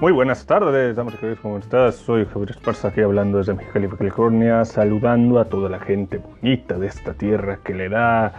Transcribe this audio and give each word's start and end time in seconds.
Muy 0.00 0.12
buenas 0.12 0.46
tardes, 0.46 0.94
damas 0.94 1.14
y 1.14 1.16
caballeros, 1.16 1.42
¿cómo 1.42 1.58
estás? 1.58 1.96
Soy 1.96 2.24
Javier 2.24 2.52
Esparza, 2.52 2.86
aquí 2.86 3.00
hablando 3.00 3.38
desde 3.38 3.54
Mexicali, 3.54 3.88
California, 3.88 4.64
saludando 4.64 5.40
a 5.40 5.46
toda 5.46 5.68
la 5.68 5.80
gente 5.80 6.18
bonita 6.18 6.78
de 6.78 6.86
esta 6.86 7.14
tierra 7.14 7.58
que 7.64 7.74
le 7.74 7.88
da, 7.88 8.32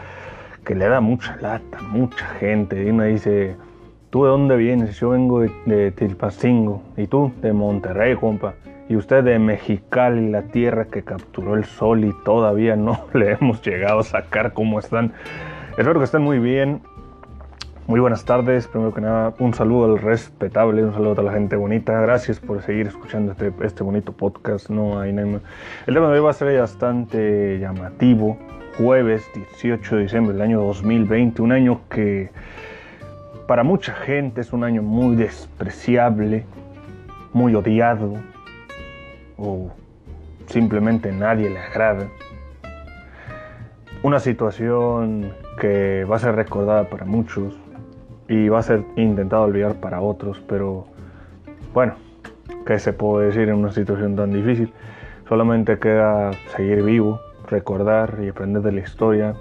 que 0.64 0.74
le 0.74 0.88
da 0.88 1.02
mucha 1.02 1.36
lata, 1.42 1.82
mucha 1.82 2.26
gente. 2.40 2.82
Y 2.82 2.92
dice, 3.12 3.58
¿tú 4.10 4.24
de 4.24 4.30
dónde 4.30 4.56
vienes? 4.56 4.98
Yo 5.02 5.10
vengo 5.10 5.42
de, 5.42 5.52
de 5.66 5.92
Tilpacingo, 5.92 6.82
y 6.96 7.08
tú 7.08 7.34
de 7.42 7.52
Monterrey, 7.52 8.16
compa. 8.16 8.54
Y 8.88 8.96
usted 8.96 9.26
de 9.26 9.38
Mexicali, 9.38 10.30
la 10.30 10.44
tierra 10.44 10.86
que 10.86 11.04
capturó 11.04 11.56
el 11.56 11.66
sol 11.66 12.06
y 12.06 12.14
todavía 12.24 12.78
no 12.78 13.02
le 13.14 13.34
hemos 13.34 13.62
llegado 13.62 14.00
a 14.00 14.04
sacar 14.04 14.54
cómo 14.54 14.80
están. 14.80 15.12
Espero 15.72 16.00
que 16.00 16.06
estén 16.06 16.22
muy 16.22 16.40
bien. 16.40 16.82
Muy 17.90 18.00
buenas 18.00 18.24
tardes, 18.24 18.68
primero 18.68 18.94
que 18.94 19.02
nada 19.02 19.34
un 19.40 19.56
saludo 19.56 19.86
al 19.86 19.98
respetable, 19.98 20.84
un 20.84 20.94
saludo 20.94 21.14
a 21.14 21.16
toda 21.16 21.32
la 21.32 21.34
gente 21.34 21.56
bonita, 21.56 22.00
gracias 22.00 22.40
por 22.40 22.62
seguir 22.62 22.86
escuchando 22.86 23.32
este, 23.32 23.52
este 23.64 23.82
bonito 23.82 24.12
podcast, 24.12 24.70
no 24.70 25.00
hay 25.00 25.12
nada 25.12 25.40
El 25.88 25.96
tema 25.96 26.06
de 26.10 26.20
hoy 26.20 26.20
va 26.20 26.30
a 26.30 26.34
ser 26.34 26.56
bastante 26.60 27.58
llamativo, 27.58 28.38
jueves 28.78 29.28
18 29.34 29.96
de 29.96 30.02
diciembre 30.04 30.34
del 30.34 30.42
año 30.44 30.62
2020, 30.62 31.42
un 31.42 31.52
año 31.52 31.82
que 31.90 32.30
para 33.48 33.64
mucha 33.64 33.96
gente 33.96 34.42
es 34.42 34.54
un 34.54 34.64
año 34.64 34.84
muy 34.84 35.16
despreciable, 35.16 36.46
muy 37.34 37.56
odiado, 37.56 38.14
o 39.36 39.72
simplemente 40.46 41.12
nadie 41.12 41.50
le 41.50 41.58
agrada. 41.58 42.08
Una 44.04 44.20
situación 44.20 45.34
que 45.60 46.06
va 46.06 46.18
a 46.18 46.20
ser 46.20 46.36
recordada 46.36 46.88
para 46.88 47.04
muchos, 47.04 47.58
y 48.30 48.48
va 48.48 48.60
a 48.60 48.64
ser 48.64 48.84
intentado 48.96 49.44
olvidar 49.44 49.76
para 49.76 50.00
otros, 50.02 50.40
pero 50.48 50.86
bueno, 51.74 51.96
¿qué 52.66 52.78
se 52.80 52.94
puede 52.94 53.28
decir 53.28 53.50
en 53.50 53.56
una 53.56 53.72
situación 53.72 54.16
tan 54.16 54.32
difícil? 54.32 54.72
Solamente 55.28 55.80
queda 55.80 56.32
seguir 56.56 56.84
vivo, 56.84 57.20
recordar 57.48 58.20
y 58.24 58.30
aprender 58.30 58.62
de 58.62 58.72
la 58.72 58.82
historia. 58.82 59.34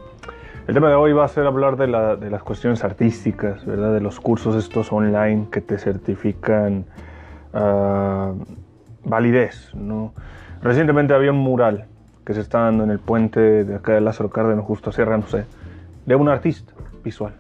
El 0.66 0.74
tema 0.74 0.88
de 0.88 0.94
hoy 0.94 1.12
va 1.12 1.24
a 1.24 1.28
ser 1.28 1.46
hablar 1.46 1.76
de, 1.76 1.86
las 1.86 2.42
cuestiones 2.42 2.82
artísticas, 2.82 3.64
¿verdad? 3.64 3.92
De 3.92 4.00
los 4.00 4.20
cursos 4.20 4.56
estos 4.56 4.92
online 4.92 5.48
que 5.50 5.60
te 5.60 5.78
certifican 5.78 6.84
uh, 7.54 8.34
validez, 9.04 9.74
¿no? 9.74 10.12
Recientemente 10.62 11.14
había 11.14 11.30
un 11.30 11.38
mural 11.38 11.86
que 12.24 12.34
se 12.34 12.40
está 12.40 12.60
dando 12.60 12.84
en 12.84 12.90
el 12.90 12.98
puente 12.98 13.64
de 13.64 13.74
acá 13.76 13.92
de 13.94 14.00
Lázaro 14.00 14.28
Cárdenas, 14.28 14.64
justo 14.64 14.90
a 14.90 14.92
Sierra, 14.92 15.16
no 15.16 15.26
sé, 15.26 15.44
de 16.04 16.14
un 16.14 16.28
artista 16.28 16.72
visual. 17.02 17.32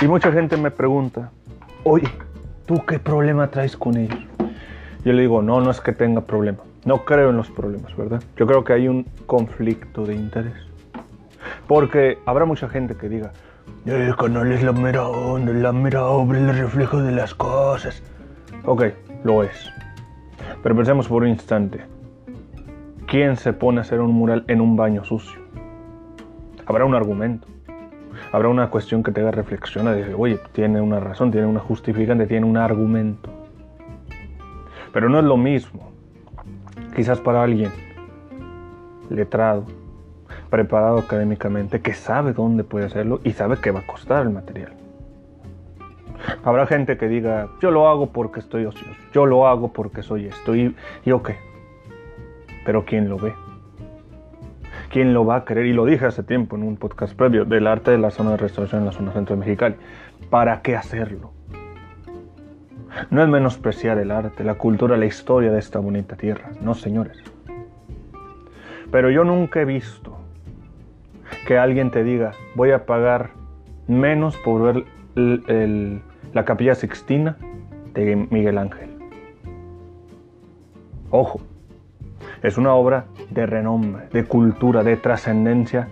Y 0.00 0.06
mucha 0.06 0.30
gente 0.30 0.56
me 0.56 0.70
pregunta, 0.70 1.32
oye, 1.82 2.06
¿tú 2.66 2.84
qué 2.86 3.00
problema 3.00 3.48
traes 3.48 3.76
con 3.76 3.96
ellos? 3.96 4.20
Yo 5.04 5.12
le 5.12 5.22
digo, 5.22 5.42
no, 5.42 5.60
no 5.60 5.72
es 5.72 5.80
que 5.80 5.92
tenga 5.92 6.20
problema. 6.20 6.58
No 6.84 7.04
creo 7.04 7.30
en 7.30 7.36
los 7.36 7.50
problemas, 7.50 7.96
¿verdad? 7.96 8.22
Yo 8.36 8.46
creo 8.46 8.62
que 8.62 8.74
hay 8.74 8.86
un 8.86 9.04
conflicto 9.26 10.06
de 10.06 10.14
interés. 10.14 10.54
Porque 11.66 12.18
habrá 12.26 12.44
mucha 12.44 12.68
gente 12.68 12.94
que 12.94 13.08
diga, 13.08 13.32
el 13.86 14.14
canal 14.14 14.52
es 14.52 14.62
la 14.62 14.72
mera 14.72 15.08
onda, 15.08 15.52
la 15.52 15.72
mera 15.72 16.06
obra, 16.06 16.38
el 16.38 16.56
reflejo 16.56 17.02
de 17.02 17.10
las 17.10 17.34
cosas. 17.34 18.00
Ok, 18.64 18.84
lo 19.24 19.42
es. 19.42 19.68
Pero 20.62 20.76
pensemos 20.76 21.08
por 21.08 21.22
un 21.24 21.30
instante. 21.30 21.80
¿Quién 23.08 23.36
se 23.36 23.52
pone 23.52 23.78
a 23.78 23.80
hacer 23.80 24.00
un 24.00 24.12
mural 24.12 24.44
en 24.46 24.60
un 24.60 24.76
baño 24.76 25.02
sucio? 25.02 25.40
Habrá 26.66 26.84
un 26.84 26.94
argumento 26.94 27.48
habrá 28.32 28.48
una 28.48 28.70
cuestión 28.70 29.02
que 29.02 29.12
te 29.12 29.20
haga 29.20 29.30
reflexionar 29.30 29.96
y 29.96 30.00
decir, 30.00 30.14
oye, 30.18 30.38
tiene 30.52 30.80
una 30.80 31.00
razón, 31.00 31.30
tiene 31.30 31.46
una 31.46 31.60
justificante, 31.60 32.26
tiene 32.26 32.46
un 32.46 32.56
argumento. 32.56 33.30
Pero 34.92 35.08
no 35.08 35.18
es 35.18 35.24
lo 35.24 35.36
mismo. 35.36 35.92
Quizás 36.94 37.20
para 37.20 37.42
alguien 37.42 37.70
letrado, 39.10 39.64
preparado 40.50 40.98
académicamente, 40.98 41.80
que 41.80 41.94
sabe 41.94 42.32
dónde 42.32 42.64
puede 42.64 42.86
hacerlo 42.86 43.20
y 43.24 43.32
sabe 43.32 43.56
que 43.58 43.70
va 43.70 43.80
a 43.80 43.86
costar 43.86 44.22
el 44.22 44.30
material. 44.30 44.72
Habrá 46.44 46.66
gente 46.66 46.96
que 46.96 47.08
diga, 47.08 47.48
yo 47.60 47.70
lo 47.70 47.88
hago 47.88 48.10
porque 48.10 48.40
estoy 48.40 48.64
ocioso, 48.64 48.90
yo 49.12 49.24
lo 49.24 49.46
hago 49.46 49.72
porque 49.72 50.02
soy 50.02 50.26
esto, 50.26 50.54
y, 50.54 50.74
y 51.04 51.12
ok. 51.12 51.30
Pero 52.64 52.84
¿quién 52.84 53.08
lo 53.08 53.16
ve? 53.18 53.32
¿Quién 54.90 55.14
lo 55.14 55.24
va 55.24 55.36
a 55.36 55.44
querer? 55.44 55.66
Y 55.66 55.72
lo 55.72 55.84
dije 55.84 56.06
hace 56.06 56.22
tiempo 56.22 56.56
en 56.56 56.62
un 56.62 56.76
podcast 56.76 57.14
previo 57.14 57.44
del 57.44 57.66
arte 57.66 57.90
de 57.90 57.98
la 57.98 58.10
zona 58.10 58.32
de 58.32 58.36
restauración 58.38 58.80
en 58.80 58.86
la 58.86 58.92
zona 58.92 59.12
centro 59.12 59.36
de 59.36 59.40
Mexicali. 59.40 59.76
¿Para 60.30 60.62
qué 60.62 60.76
hacerlo? 60.76 61.32
No 63.10 63.22
es 63.22 63.28
menospreciar 63.28 63.98
el 63.98 64.10
arte, 64.10 64.44
la 64.44 64.54
cultura, 64.54 64.96
la 64.96 65.06
historia 65.06 65.52
de 65.52 65.58
esta 65.58 65.78
bonita 65.78 66.16
tierra, 66.16 66.50
no 66.60 66.74
señores. 66.74 67.22
Pero 68.90 69.10
yo 69.10 69.24
nunca 69.24 69.60
he 69.60 69.64
visto 69.64 70.18
que 71.46 71.58
alguien 71.58 71.90
te 71.90 72.02
diga, 72.02 72.32
voy 72.54 72.70
a 72.70 72.86
pagar 72.86 73.30
menos 73.86 74.36
por 74.38 74.62
ver 74.62 74.84
la 76.32 76.44
capilla 76.44 76.74
sixtina 76.74 77.36
de 77.94 78.16
Miguel 78.30 78.58
Ángel. 78.58 78.88
Ojo, 81.10 81.40
es 82.42 82.58
una 82.58 82.74
obra 82.74 83.06
de 83.30 83.46
renombre, 83.46 84.08
de 84.12 84.24
cultura, 84.24 84.82
de 84.82 84.96
trascendencia 84.96 85.88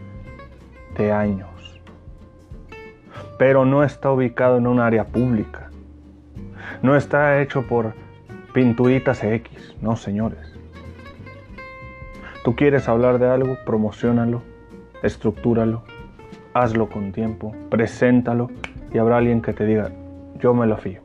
de 0.96 1.12
años. 1.12 1.80
Pero 3.38 3.64
no 3.64 3.82
está 3.82 4.10
ubicado 4.10 4.58
en 4.58 4.66
un 4.66 4.80
área 4.80 5.04
pública. 5.04 5.70
No 6.82 6.96
está 6.96 7.40
hecho 7.40 7.66
por 7.66 7.94
pinturitas 8.52 9.22
X, 9.22 9.76
no 9.80 9.96
señores. 9.96 10.54
Tú 12.44 12.54
quieres 12.54 12.88
hablar 12.88 13.18
de 13.18 13.28
algo, 13.28 13.56
promocionalo, 13.66 14.42
estructúralo, 15.02 15.82
hazlo 16.54 16.88
con 16.88 17.12
tiempo, 17.12 17.54
preséntalo 17.70 18.50
y 18.92 18.98
habrá 18.98 19.18
alguien 19.18 19.42
que 19.42 19.52
te 19.52 19.66
diga, 19.66 19.90
yo 20.38 20.54
me 20.54 20.66
lo 20.66 20.76
fío. 20.76 21.00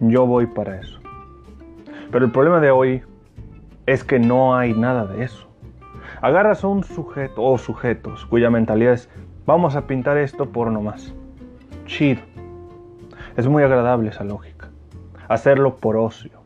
Yo 0.00 0.26
voy 0.26 0.46
para 0.46 0.80
eso. 0.80 1.00
Pero 2.10 2.24
el 2.24 2.30
problema 2.30 2.60
de 2.60 2.70
hoy 2.70 3.02
es 3.86 4.04
que 4.04 4.18
no 4.18 4.56
hay 4.56 4.74
nada 4.74 5.06
de 5.06 5.24
eso. 5.24 5.48
Agarras 6.20 6.62
a 6.62 6.68
un 6.68 6.84
sujeto 6.84 7.42
o 7.42 7.58
sujetos 7.58 8.26
cuya 8.26 8.50
mentalidad 8.50 8.92
es 8.92 9.08
vamos 9.44 9.74
a 9.74 9.86
pintar 9.86 10.18
esto 10.18 10.50
por 10.50 10.70
nomás. 10.70 11.12
Chido. 11.86 12.22
Es 13.36 13.48
muy 13.48 13.62
agradable 13.62 14.10
esa 14.10 14.24
lógica. 14.24 14.68
Hacerlo 15.28 15.76
por 15.76 15.96
ocio. 15.96 16.42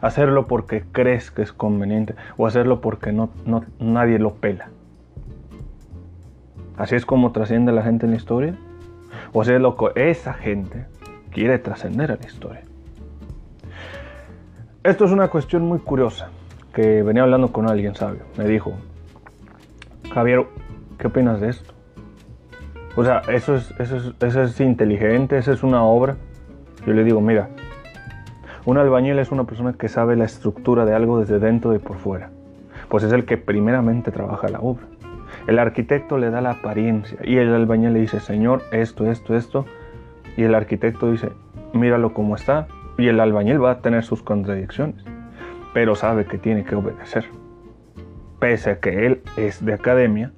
Hacerlo 0.00 0.46
porque 0.46 0.84
crees 0.92 1.30
que 1.30 1.42
es 1.42 1.52
conveniente 1.52 2.14
o 2.36 2.46
hacerlo 2.46 2.80
porque 2.80 3.12
no, 3.12 3.30
nadie 3.78 4.18
lo 4.18 4.34
pela. 4.34 4.70
Así 6.78 6.94
es 6.94 7.04
como 7.04 7.32
trasciende 7.32 7.72
la 7.72 7.82
gente 7.82 8.06
en 8.06 8.12
la 8.12 8.16
historia. 8.16 8.54
O 9.32 9.44
sea, 9.44 9.58
lo 9.58 9.76
que 9.76 10.10
esa 10.10 10.32
gente 10.32 10.86
quiere 11.30 11.58
trascender 11.58 12.12
a 12.12 12.16
la 12.16 12.26
historia. 12.26 12.62
Esto 14.82 15.04
es 15.04 15.10
una 15.10 15.28
cuestión 15.28 15.62
muy 15.62 15.80
curiosa 15.80 16.30
que 16.72 17.02
venía 17.02 17.22
hablando 17.22 17.52
con 17.52 17.68
alguien 17.68 17.94
sabio. 17.94 18.22
Me 18.36 18.44
dijo, 18.44 18.74
Javier, 20.12 20.46
¿qué 20.98 21.08
opinas 21.08 21.40
de 21.40 21.50
esto? 21.50 21.72
O 22.96 23.04
sea, 23.04 23.22
eso 23.28 23.56
es, 23.56 23.72
eso 23.78 23.96
es, 23.96 24.12
eso 24.20 24.42
es 24.42 24.60
inteligente, 24.60 25.38
esa 25.38 25.52
es 25.52 25.62
una 25.62 25.82
obra. 25.84 26.16
Yo 26.86 26.92
le 26.92 27.04
digo, 27.04 27.20
mira, 27.20 27.48
un 28.64 28.78
albañil 28.78 29.18
es 29.18 29.30
una 29.30 29.44
persona 29.44 29.72
que 29.74 29.88
sabe 29.88 30.16
la 30.16 30.24
estructura 30.24 30.84
de 30.84 30.94
algo 30.94 31.20
desde 31.20 31.38
dentro 31.38 31.74
y 31.74 31.78
por 31.78 31.98
fuera. 31.98 32.30
Pues 32.88 33.04
es 33.04 33.12
el 33.12 33.24
que 33.24 33.36
primeramente 33.36 34.10
trabaja 34.10 34.48
la 34.48 34.60
obra. 34.60 34.86
El 35.46 35.58
arquitecto 35.58 36.18
le 36.18 36.30
da 36.30 36.40
la 36.40 36.50
apariencia 36.50 37.18
y 37.24 37.36
el 37.36 37.54
albañil 37.54 37.92
le 37.92 38.00
dice, 38.00 38.20
Señor, 38.20 38.62
esto, 38.72 39.10
esto, 39.10 39.36
esto. 39.36 39.64
Y 40.36 40.42
el 40.42 40.54
arquitecto 40.54 41.10
dice, 41.10 41.30
míralo 41.72 42.12
como 42.12 42.34
está. 42.34 42.66
Y 42.98 43.08
el 43.08 43.20
albañil 43.20 43.62
va 43.62 43.70
a 43.72 43.78
tener 43.80 44.04
sus 44.04 44.22
contradicciones 44.22 45.04
pero 45.72 45.94
sabe 45.94 46.24
que 46.24 46.38
tiene 46.38 46.64
que 46.64 46.74
obedecer. 46.74 47.26
Pese 48.38 48.70
a 48.70 48.80
que 48.80 49.06
él 49.06 49.22
es 49.36 49.64
de 49.64 49.74
academia, 49.74 50.32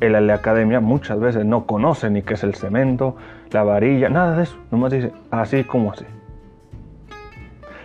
el 0.00 0.26
de 0.26 0.32
academia 0.32 0.80
muchas 0.80 1.20
veces 1.20 1.44
no 1.44 1.66
conoce 1.66 2.10
ni 2.10 2.22
qué 2.22 2.34
es 2.34 2.42
el 2.42 2.54
cemento, 2.54 3.16
la 3.50 3.62
varilla, 3.62 4.08
nada 4.08 4.36
de 4.36 4.44
eso. 4.44 4.56
Nomás 4.70 4.92
dice 4.92 5.12
así 5.30 5.64
como 5.64 5.92
así. 5.92 6.06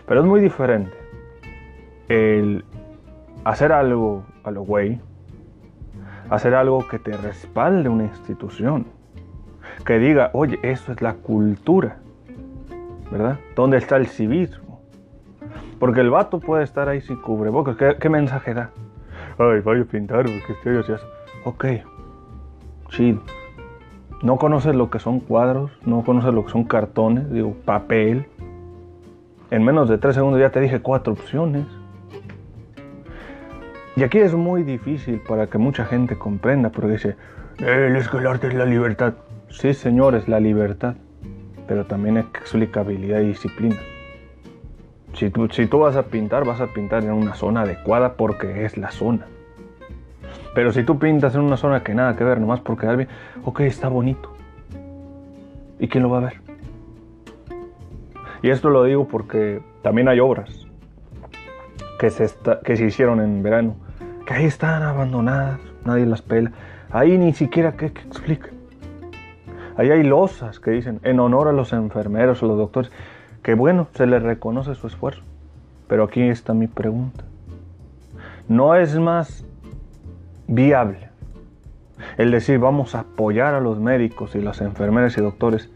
Pero 0.08 0.22
es 0.22 0.26
muy 0.26 0.40
diferente 0.40 0.92
el 2.08 2.64
hacer 3.44 3.72
algo 3.72 4.24
a 4.44 4.52
lo 4.52 4.62
güey, 4.62 5.00
hacer 6.30 6.56
algo 6.56 6.88
que 6.88 7.00
te 7.00 7.16
respalde 7.18 7.90
una 7.90 8.04
institución, 8.04 8.86
que 9.86 10.00
diga, 10.00 10.30
oye, 10.34 10.60
eso 10.64 10.92
es 10.92 11.02
la 11.02 11.14
cultura, 11.14 11.98
¿verdad? 13.12 13.40
¿Dónde 13.56 13.78
está 13.78 13.98
el 13.98 14.08
civismo? 14.08 14.65
Porque 15.80 16.02
el 16.02 16.10
vato 16.10 16.40
puede 16.40 16.64
estar 16.64 16.90
ahí 16.90 17.02
sin 17.02 17.18
cubrebocas. 17.18 17.76
¿Qué, 17.76 17.98
qué 18.00 18.10
mensaje 18.10 18.54
da? 18.54 18.72
Ay, 19.38 19.60
vaya 19.60 19.82
a 19.82 19.86
pintar 19.86 20.24
porque 20.24 20.54
estoy 20.54 20.78
así. 20.78 21.04
Ok, 21.44 21.66
chido. 22.90 23.22
No 24.24 24.38
conoces 24.38 24.76
lo 24.76 24.90
que 24.90 25.00
son 25.00 25.20
cuadros, 25.20 25.72
no 25.86 26.04
conoces 26.04 26.34
lo 26.34 26.46
que 26.46 26.52
son 26.52 26.64
cartones, 26.64 27.30
digo, 27.32 27.54
papel. 27.66 28.26
En 29.52 29.64
menos 29.64 29.90
de 29.90 29.98
tres 29.98 30.16
segundos 30.16 30.40
ya 30.40 30.50
te 30.50 30.62
dije 30.62 30.82
cuatro 30.82 31.14
opciones. 31.14 31.66
Y 33.98 34.04
aquí 34.04 34.18
es 34.20 34.34
muy 34.34 34.64
difícil 34.64 35.22
para 35.28 35.48
que 35.48 35.58
mucha 35.58 35.86
gente 35.86 36.18
comprenda, 36.18 36.70
porque 36.70 36.94
dice, 36.94 37.16
el 37.60 37.96
escalarte 37.96 38.48
es 38.48 38.54
la 38.54 38.66
libertad. 38.66 39.14
Sí, 39.50 39.74
señores, 39.74 40.28
la 40.28 40.40
libertad, 40.40 40.96
pero 41.68 41.86
también 41.86 42.18
explicabilidad 42.18 43.20
y 43.20 43.28
disciplina. 43.28 43.78
Si 45.16 45.30
tú, 45.30 45.48
si 45.50 45.66
tú 45.66 45.80
vas 45.80 45.96
a 45.96 46.04
pintar, 46.04 46.44
vas 46.46 46.60
a 46.60 46.68
pintar 46.68 47.04
en 47.04 47.14
una 47.14 47.36
zona 47.36 47.62
adecuada 47.62 48.14
porque 48.14 48.66
es 48.66 48.78
la 48.78 48.92
zona. 48.92 49.28
Pero 50.54 50.74
si 50.74 50.84
tú 50.84 51.00
pintas 51.00 51.36
en 51.36 51.42
una 51.42 51.56
zona 51.56 51.84
que 51.84 51.94
nada 51.94 52.16
que 52.18 52.24
ver, 52.26 52.40
nomás 52.40 52.60
porque 52.60 52.86
alguien, 52.86 53.08
ok, 53.44 53.62
está 53.62 53.88
bonito. 53.88 54.34
¿Y 55.80 55.88
quién 55.88 56.04
lo 56.04 56.10
va 56.10 56.18
a 56.18 56.22
ver? 56.22 56.42
Y 58.42 58.50
esto 58.50 58.70
lo 58.70 58.84
digo 58.84 59.08
porque 59.08 59.62
también 59.82 60.10
hay 60.10 60.20
obras 60.20 60.68
que 61.98 62.10
se, 62.10 62.30
que 62.64 62.76
se 62.76 62.86
hicieron 62.86 63.22
en 63.22 63.42
verano, 63.42 63.76
que 64.26 64.34
ahí 64.34 64.46
están 64.46 64.84
abandonadas, 64.84 65.60
nadie 65.86 66.06
las 66.06 66.22
pela. 66.22 66.52
Ahí 66.92 67.18
ni 67.18 67.34
siquiera 67.34 67.78
que, 67.78 67.92
que 67.92 68.02
explique. 68.02 68.50
Ahí 69.78 69.92
hay 69.92 70.04
losas 70.04 70.60
que 70.60 70.72
dicen 70.72 71.00
en 71.04 71.20
honor 71.20 71.48
a 71.48 71.52
los 71.54 71.74
enfermeros, 71.74 72.44
a 72.44 72.46
los 72.46 72.58
doctores, 72.58 72.92
que 73.46 73.54
bueno, 73.54 73.88
se 73.94 74.08
les 74.08 74.24
reconoce 74.24 74.74
su 74.74 74.88
esfuerzo. 74.88 75.22
Pero 75.88 76.06
aquí 76.06 76.24
está 76.24 76.56
mi 76.56 76.66
pregunta. 76.66 77.26
¿No 78.48 78.74
es 78.74 78.98
más 78.98 79.46
viable. 80.48 81.10
El 82.18 82.32
decir, 82.32 82.58
vamos 82.58 82.96
a 82.96 83.02
apoyar 83.02 83.54
a 83.54 83.60
los 83.60 83.80
médicos 83.80 84.34
y 84.34 84.42
las 84.42 84.62
enfermeras 84.62 85.16
y 85.20 85.22
doctores 85.22 85.70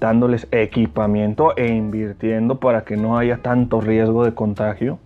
dándoles 0.00 0.48
equipamiento 0.50 1.56
e 1.56 1.68
invirtiendo 1.68 2.58
para 2.58 2.82
que 2.82 2.96
no 2.96 3.16
haya 3.16 3.36
tanto 3.36 3.80
riesgo 3.80 4.24
de 4.24 4.34
contagio. 4.34 4.98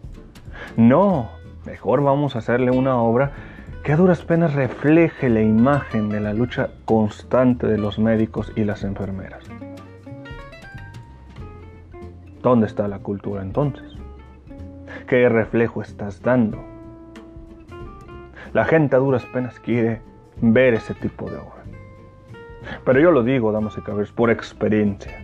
No, 0.78 1.28
mejor 1.66 2.02
vamos 2.02 2.34
a 2.34 2.38
hacerle 2.38 2.70
una 2.70 2.96
obra 2.96 3.32
que 3.84 3.92
a 3.92 3.96
duras 3.96 4.22
penas 4.22 4.54
refleje 4.54 5.28
la 5.28 5.42
imagen 5.42 6.08
de 6.08 6.20
la 6.20 6.32
lucha 6.32 6.70
constante 6.86 7.66
de 7.66 7.76
los 7.76 7.98
médicos 7.98 8.54
y 8.56 8.64
las 8.64 8.84
enfermeras. 8.84 9.44
¿Dónde 12.42 12.66
está 12.66 12.88
la 12.88 13.00
cultura 13.00 13.42
entonces? 13.42 13.84
¿Qué 15.06 15.28
reflejo 15.28 15.82
estás 15.82 16.22
dando? 16.22 16.58
La 18.54 18.64
gente 18.64 18.96
a 18.96 18.98
duras 18.98 19.26
penas 19.26 19.60
quiere 19.60 20.00
ver 20.40 20.74
ese 20.74 20.94
tipo 20.94 21.30
de 21.30 21.36
obra. 21.36 21.62
Pero 22.84 22.98
yo 22.98 23.10
lo 23.10 23.22
digo, 23.22 23.52
damas 23.52 23.76
y 23.76 23.82
caballeros, 23.82 24.12
por 24.12 24.30
experiencia. 24.30 25.22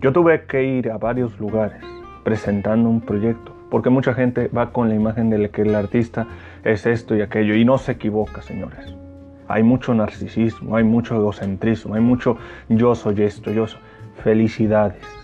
Yo 0.00 0.12
tuve 0.12 0.44
que 0.46 0.62
ir 0.62 0.90
a 0.90 0.98
varios 0.98 1.38
lugares 1.40 1.82
presentando 2.22 2.88
un 2.88 3.00
proyecto, 3.00 3.52
porque 3.68 3.90
mucha 3.90 4.14
gente 4.14 4.48
va 4.48 4.70
con 4.70 4.88
la 4.88 4.94
imagen 4.94 5.30
de 5.30 5.50
que 5.50 5.62
el 5.62 5.74
artista 5.74 6.28
es 6.62 6.86
esto 6.86 7.16
y 7.16 7.22
aquello, 7.22 7.56
y 7.56 7.64
no 7.64 7.76
se 7.76 7.92
equivoca, 7.92 8.40
señores. 8.40 8.94
Hay 9.48 9.64
mucho 9.64 9.92
narcisismo, 9.94 10.76
hay 10.76 10.84
mucho 10.84 11.16
egocentrismo, 11.16 11.94
hay 11.94 12.00
mucho 12.00 12.38
yo 12.68 12.94
soy 12.94 13.22
esto, 13.22 13.50
yo 13.50 13.66
soy. 13.66 13.80
Felicidades. 14.22 15.23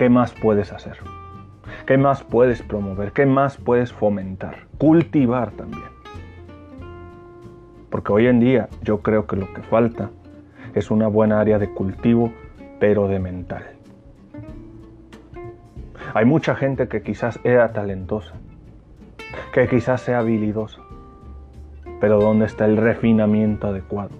¿Qué 0.00 0.08
más 0.08 0.32
puedes 0.32 0.72
hacer? 0.72 0.96
¿Qué 1.86 1.98
más 1.98 2.24
puedes 2.24 2.62
promover? 2.62 3.12
¿Qué 3.12 3.26
más 3.26 3.58
puedes 3.58 3.92
fomentar? 3.92 4.66
Cultivar 4.78 5.50
también. 5.50 5.90
Porque 7.90 8.10
hoy 8.10 8.26
en 8.26 8.40
día 8.40 8.70
yo 8.80 9.02
creo 9.02 9.26
que 9.26 9.36
lo 9.36 9.52
que 9.52 9.60
falta 9.60 10.08
es 10.74 10.90
una 10.90 11.06
buena 11.06 11.38
área 11.38 11.58
de 11.58 11.68
cultivo, 11.74 12.32
pero 12.78 13.08
de 13.08 13.18
mental. 13.18 13.62
Hay 16.14 16.24
mucha 16.24 16.56
gente 16.56 16.88
que 16.88 17.02
quizás 17.02 17.38
era 17.44 17.74
talentosa, 17.74 18.32
que 19.52 19.68
quizás 19.68 20.00
sea 20.00 20.20
habilidosa, 20.20 20.80
pero 22.00 22.18
¿dónde 22.18 22.46
está 22.46 22.64
el 22.64 22.78
refinamiento 22.78 23.66
adecuado? 23.66 24.12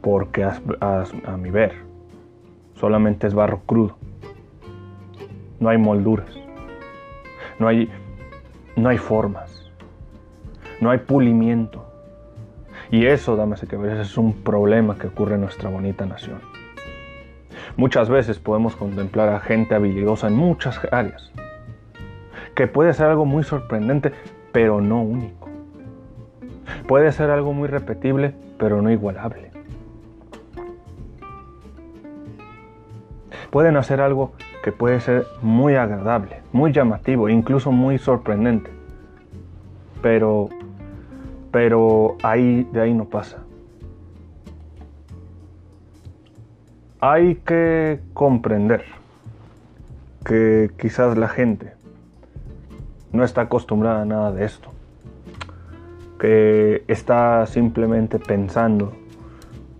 Porque 0.00 0.44
a, 0.44 0.60
a 0.80 1.36
mi 1.36 1.50
ver, 1.50 1.72
solamente 2.74 3.26
es 3.26 3.34
barro 3.34 3.62
crudo 3.66 4.03
no 5.60 5.68
hay 5.68 5.78
molduras, 5.78 6.34
no 7.58 7.68
hay, 7.68 7.90
no 8.76 8.88
hay 8.88 8.98
formas, 8.98 9.70
no 10.80 10.90
hay 10.90 10.98
pulimiento. 10.98 11.84
Y 12.90 13.06
eso, 13.06 13.36
damas 13.36 13.62
y 13.62 13.66
caballeros, 13.66 14.08
es 14.08 14.18
un 14.18 14.32
problema 14.42 14.96
que 14.96 15.08
ocurre 15.08 15.34
en 15.34 15.40
nuestra 15.40 15.70
bonita 15.70 16.06
nación. 16.06 16.40
Muchas 17.76 18.08
veces 18.08 18.38
podemos 18.38 18.76
contemplar 18.76 19.30
a 19.30 19.40
gente 19.40 19.74
habilidosa 19.74 20.28
en 20.28 20.34
muchas 20.34 20.80
áreas, 20.92 21.32
que 22.54 22.68
puede 22.68 22.92
ser 22.92 23.06
algo 23.06 23.24
muy 23.24 23.42
sorprendente, 23.42 24.12
pero 24.52 24.80
no 24.80 25.02
único. 25.02 25.48
Puede 26.86 27.10
ser 27.12 27.30
algo 27.30 27.52
muy 27.52 27.68
repetible, 27.68 28.34
pero 28.58 28.82
no 28.82 28.90
igualable. 28.90 29.50
Pueden 33.50 33.76
hacer 33.76 34.00
algo 34.00 34.32
que 34.64 34.72
puede 34.72 34.98
ser 35.00 35.26
muy 35.42 35.74
agradable, 35.74 36.40
muy 36.50 36.72
llamativo, 36.72 37.28
incluso 37.28 37.70
muy 37.70 37.98
sorprendente. 37.98 38.70
Pero, 40.00 40.48
pero 41.50 42.16
ahí, 42.22 42.66
de 42.72 42.80
ahí 42.80 42.94
no 42.94 43.04
pasa. 43.04 43.42
Hay 46.98 47.34
que 47.34 48.00
comprender 48.14 48.86
que 50.24 50.70
quizás 50.78 51.18
la 51.18 51.28
gente 51.28 51.74
no 53.12 53.22
está 53.22 53.42
acostumbrada 53.42 54.00
a 54.00 54.04
nada 54.06 54.32
de 54.32 54.46
esto, 54.46 54.70
que 56.18 56.84
está 56.88 57.44
simplemente 57.44 58.18
pensando 58.18 58.94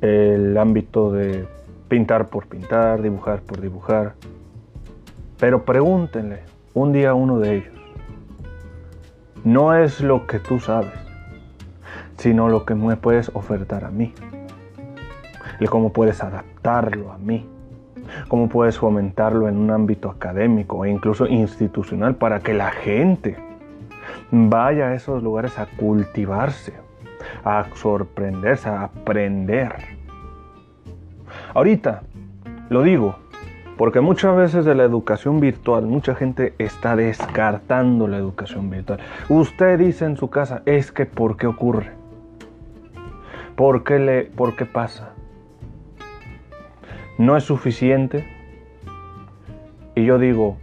el 0.03 0.59
ámbito 0.59 1.11
de 1.11 1.49
pintar 1.89 2.29
por 2.29 2.47
pintar, 2.49 3.01
dibujar 3.01 3.41
por 3.41 3.63
dibujar, 3.63 4.13
pero 5.45 5.67
pregúntenle 5.67 6.39
un 6.73 6.95
día 6.95 7.11
a 7.11 7.15
uno 7.15 7.39
de 7.39 7.57
ellos. 7.57 7.75
No 9.45 9.75
es 9.75 10.01
lo 10.01 10.27
que 10.27 10.39
tú 10.39 10.59
sabes, 10.59 10.95
sino 12.17 12.49
lo 12.49 12.65
que 12.65 12.75
me 12.75 12.97
puedes 12.97 13.31
ofertar 13.35 13.85
a 13.85 13.91
mí. 13.91 14.15
Y 15.61 15.67
cómo 15.67 15.93
puedes 15.93 16.23
adaptarlo 16.23 17.13
a 17.13 17.19
mí. 17.19 17.47
Cómo 18.29 18.49
puedes 18.49 18.79
fomentarlo 18.79 19.47
en 19.47 19.59
un 19.59 19.71
ámbito 19.71 20.09
académico 20.09 20.87
e 20.87 20.91
incluso 20.91 21.27
institucional 21.27 22.15
para 22.15 22.41
que 22.41 22.55
la 22.55 22.71
gente 22.71 23.37
vaya 24.31 24.87
a 24.87 24.95
esos 24.95 25.23
lugares 25.23 25.59
a 25.59 25.67
cultivarse, 25.67 26.73
a 27.45 27.67
sorprenderse, 27.75 28.71
a 28.71 28.85
aprender. 28.85 29.75
Ahorita, 31.53 32.03
lo 32.71 32.81
digo, 32.81 33.17
porque 33.77 34.01
muchas 34.01 34.37
veces 34.37 34.65
de 34.65 34.75
la 34.75 34.85
educación 34.85 35.41
virtual, 35.41 35.87
mucha 35.87 36.15
gente 36.15 36.55
está 36.59 36.95
descartando 36.95 38.07
la 38.07 38.19
educación 38.19 38.71
virtual. 38.71 39.01
Usted 39.29 39.79
dice 39.79 40.05
en 40.05 40.17
su 40.17 40.31
casa, 40.31 40.63
es 40.65 40.93
que 40.93 41.07
¿por 41.07 41.37
qué 41.37 41.47
ocurre? 41.47 41.91
¿Por 43.57 43.83
qué, 43.83 43.99
le, 43.99 44.25
por 44.25 44.55
qué 44.55 44.65
pasa? 44.65 45.11
¿No 47.19 47.37
es 47.37 47.45
suficiente? 47.45 48.27
Y 49.97 50.05
yo 50.05 50.19
digo, 50.19 50.57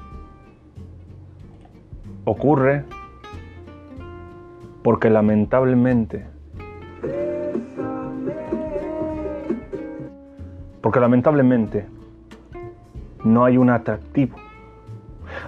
ocurre 2.26 2.86
porque 4.84 5.10
lamentablemente, 5.10 6.26
porque 10.82 11.00
lamentablemente 11.00 11.86
no 13.24 13.46
hay 13.46 13.58
un 13.58 13.70
atractivo. 13.70 14.36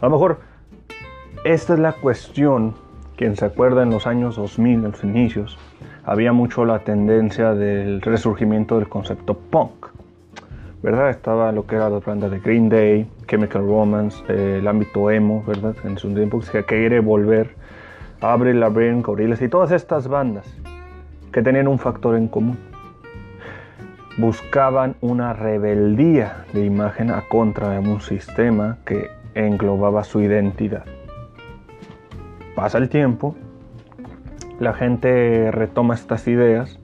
A 0.01 0.05
lo 0.05 0.11
mejor 0.11 0.39
esta 1.43 1.73
es 1.73 1.79
la 1.79 1.93
cuestión, 1.93 2.73
quien 3.17 3.35
se 3.35 3.45
acuerda 3.45 3.83
en 3.83 3.89
los 3.89 4.07
años 4.07 4.35
2000, 4.35 4.73
en 4.73 4.91
los 4.91 5.03
inicios, 5.03 5.57
había 6.05 6.33
mucho 6.33 6.65
la 6.65 6.79
tendencia 6.79 7.53
del 7.53 8.01
resurgimiento 8.01 8.77
del 8.77 8.89
concepto 8.89 9.33
punk. 9.35 9.87
¿Verdad? 10.81 11.09
Estaba 11.09 11.51
lo 11.53 11.65
que 11.65 11.75
era 11.75 11.89
la 11.89 11.99
banda 11.99 12.27
de 12.27 12.39
Green 12.39 12.67
Day, 12.67 13.09
Chemical 13.27 13.65
Romance, 13.65 14.21
eh, 14.27 14.57
el 14.59 14.67
ámbito 14.67 15.09
emo, 15.09 15.41
¿verdad? 15.47 15.75
En 15.85 15.97
su 15.97 16.13
tiempo 16.13 16.41
que 16.41 16.63
quiere 16.65 16.99
volver, 16.99 17.55
Abre 18.19 18.53
Labyrinth, 18.53 19.05
Gorillaz 19.05 19.41
y 19.41 19.47
todas 19.47 19.71
estas 19.71 20.07
bandas 20.07 20.45
que 21.31 21.41
tenían 21.41 21.67
un 21.67 21.79
factor 21.79 22.15
en 22.15 22.27
común 22.27 22.57
buscaban 24.17 24.95
una 25.01 25.33
rebeldía 25.33 26.45
de 26.53 26.65
imagen 26.65 27.09
a 27.09 27.27
contra 27.27 27.69
de 27.69 27.79
un 27.79 27.99
sistema 28.01 28.77
que 28.85 29.09
englobaba 29.33 30.03
su 30.03 30.21
identidad. 30.21 30.85
Pasa 32.55 32.77
el 32.77 32.89
tiempo, 32.89 33.35
la 34.59 34.73
gente 34.73 35.49
retoma 35.51 35.95
estas 35.95 36.27
ideas, 36.27 36.79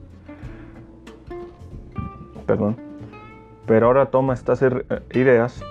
perdón, 2.46 2.76
pero 3.66 3.86
ahora 3.86 4.06
toma 4.06 4.34
estas 4.34 4.64
ideas 5.12 5.62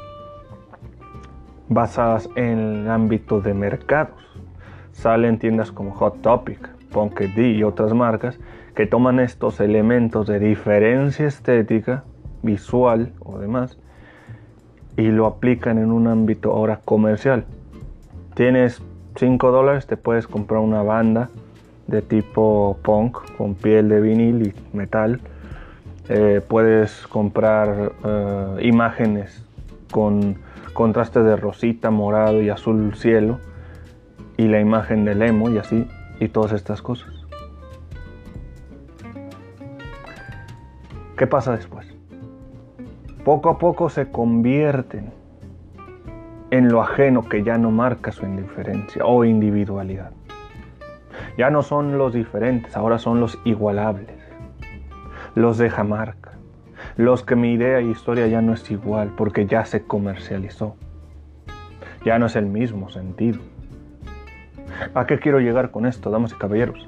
basadas 1.68 2.30
en 2.36 2.60
el 2.60 2.90
ámbito 2.90 3.42
de 3.42 3.54
mercados. 3.54 4.26
Salen 4.94 5.38
tiendas 5.38 5.72
como 5.72 5.92
Hot 5.92 6.22
Topic, 6.22 6.70
Punk 6.92 7.20
D 7.20 7.50
y 7.52 7.64
otras 7.64 7.94
marcas 7.94 8.40
que 8.80 8.88
toman 8.88 9.20
estos 9.20 9.60
elementos 9.60 10.26
de 10.26 10.40
diferencia 10.40 11.28
estética, 11.28 12.06
visual 12.44 13.12
o 13.20 13.38
demás, 13.38 13.78
y 14.96 15.10
lo 15.10 15.26
aplican 15.26 15.80
en 15.80 15.92
un 15.92 16.08
ámbito 16.08 16.54
ahora 16.54 16.80
comercial. 16.86 17.44
Tienes 18.36 18.82
5 19.18 19.52
dólares, 19.52 19.86
te 19.86 19.98
puedes 19.98 20.28
comprar 20.28 20.62
una 20.62 20.82
banda 20.82 21.30
de 21.88 22.02
tipo 22.02 22.78
punk 22.82 23.18
con 23.36 23.56
piel 23.56 23.90
de 23.90 24.00
vinil 24.00 24.48
y 24.48 24.78
metal. 24.78 25.20
Eh, 26.08 26.40
puedes 26.48 27.06
comprar 27.08 27.92
eh, 28.06 28.60
imágenes 28.62 29.44
con 29.92 30.38
contrastes 30.72 31.26
de 31.26 31.36
rosita, 31.36 31.92
morado 31.92 32.42
y 32.42 32.48
azul 32.48 32.96
cielo 32.96 33.40
y 34.38 34.48
la 34.48 34.62
imagen 34.62 35.04
del 35.04 35.22
emo 35.22 35.50
y 35.50 35.58
así 35.58 35.86
y 36.22 36.30
todas 36.30 36.54
estas 36.54 36.82
cosas. 36.82 37.29
¿Qué 41.20 41.28
pasa 41.28 41.52
después? 41.52 41.86
Poco 43.26 43.50
a 43.50 43.58
poco 43.58 43.90
se 43.90 44.10
convierten 44.10 45.12
en 46.50 46.70
lo 46.70 46.82
ajeno 46.82 47.28
que 47.28 47.44
ya 47.44 47.58
no 47.58 47.72
marca 47.72 48.14
su 48.14 48.26
indiferencia 48.26 49.04
o 49.04 49.26
individualidad. 49.26 50.12
Ya 51.38 51.50
no 51.50 51.62
son 51.62 51.98
los 51.98 52.14
diferentes, 52.14 52.78
ahora 52.78 53.00
son 53.00 53.20
los 53.20 53.38
igualables, 53.44 54.16
los 55.36 55.58
de 55.58 55.70
marca, 55.84 56.38
los 56.96 57.26
que 57.26 57.36
mi 57.36 57.52
idea 57.52 57.82
y 57.82 57.90
historia 57.90 58.28
ya 58.28 58.42
no 58.42 58.54
es 58.54 58.72
igual 58.72 59.12
porque 59.18 59.46
ya 59.46 59.66
se 59.66 59.84
comercializó, 59.84 60.78
ya 62.06 62.18
no 62.18 62.28
es 62.28 62.38
el 62.38 62.46
mismo 62.46 62.90
sentido. 62.92 63.40
¿A 64.94 65.06
qué 65.06 65.20
quiero 65.20 65.42
llegar 65.42 65.72
con 65.72 65.86
esto, 65.86 66.12
damas 66.12 66.32
y 66.32 66.36
caballeros? 66.36 66.88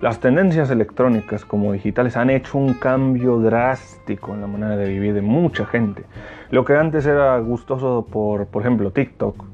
Las 0.00 0.20
tendencias 0.20 0.70
electrónicas 0.70 1.44
como 1.44 1.72
digitales 1.72 2.16
han 2.16 2.28
hecho 2.28 2.58
un 2.58 2.74
cambio 2.74 3.38
drástico 3.38 4.34
en 4.34 4.40
la 4.40 4.46
manera 4.46 4.76
de 4.76 4.88
vivir 4.88 5.14
de 5.14 5.22
mucha 5.22 5.64
gente. 5.66 6.04
Lo 6.50 6.64
que 6.64 6.76
antes 6.76 7.06
era 7.06 7.38
gustoso 7.38 8.06
por, 8.10 8.46
por 8.46 8.62
ejemplo, 8.62 8.90
TikTok, 8.90 9.44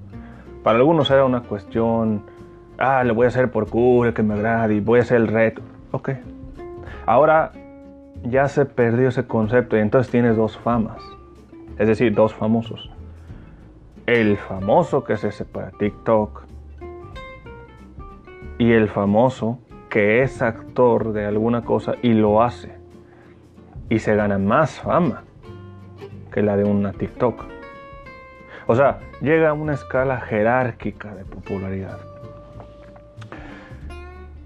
para 0.63 0.79
algunos 0.79 1.11
era 1.11 1.25
una 1.25 1.43
cuestión, 1.43 2.23
ah, 2.79 3.05
le 3.05 3.13
voy 3.13 3.27
a 3.27 3.29
hacer 3.29 3.51
por 3.51 3.69
cura, 3.69 4.13
que 4.13 4.23
me 4.23 4.35
agrade, 4.35 4.81
voy 4.81 4.99
a 4.99 5.03
hacer 5.03 5.19
el 5.19 5.29
reto. 5.29 5.63
Ok. 5.93 6.11
Ahora 7.07 7.53
ya 8.25 8.49
se 8.49 8.67
perdió 8.67 9.09
ese 9.09 9.27
concepto 9.27 9.77
y 9.77 9.81
entonces 9.81 10.11
tienes 10.11 10.37
dos 10.37 10.59
famas, 10.59 11.03
es 11.79 11.89
decir, 11.89 12.15
dos 12.15 12.35
famosos. 12.35 12.91
El 14.07 14.37
famoso 14.37 15.05
que 15.05 15.15
es 15.15 15.25
ese 15.25 15.45
para 15.45 15.71
TikTok 15.71 16.43
y 18.59 18.73
el 18.73 18.89
famoso 18.89 19.59
que 19.91 20.23
es 20.23 20.41
actor 20.41 21.13
de 21.13 21.27
alguna 21.27 21.63
cosa 21.65 21.95
y 22.01 22.15
lo 22.15 22.43
hace. 22.43 22.71
Y 23.89 23.99
se 23.99 24.15
gana 24.15 24.39
más 24.39 24.81
fama 24.81 25.25
que 26.33 26.43
la 26.43 26.57
de 26.57 26.65
una 26.65 26.93
TikTok. 26.93 27.45
O 28.69 28.77
sea, 28.77 29.01
llega 29.21 29.51
a 29.51 29.53
una 29.53 29.75
escala 29.75 30.21
jerárquica 30.21 31.13
de 31.15 31.25
popularidad. 31.25 31.99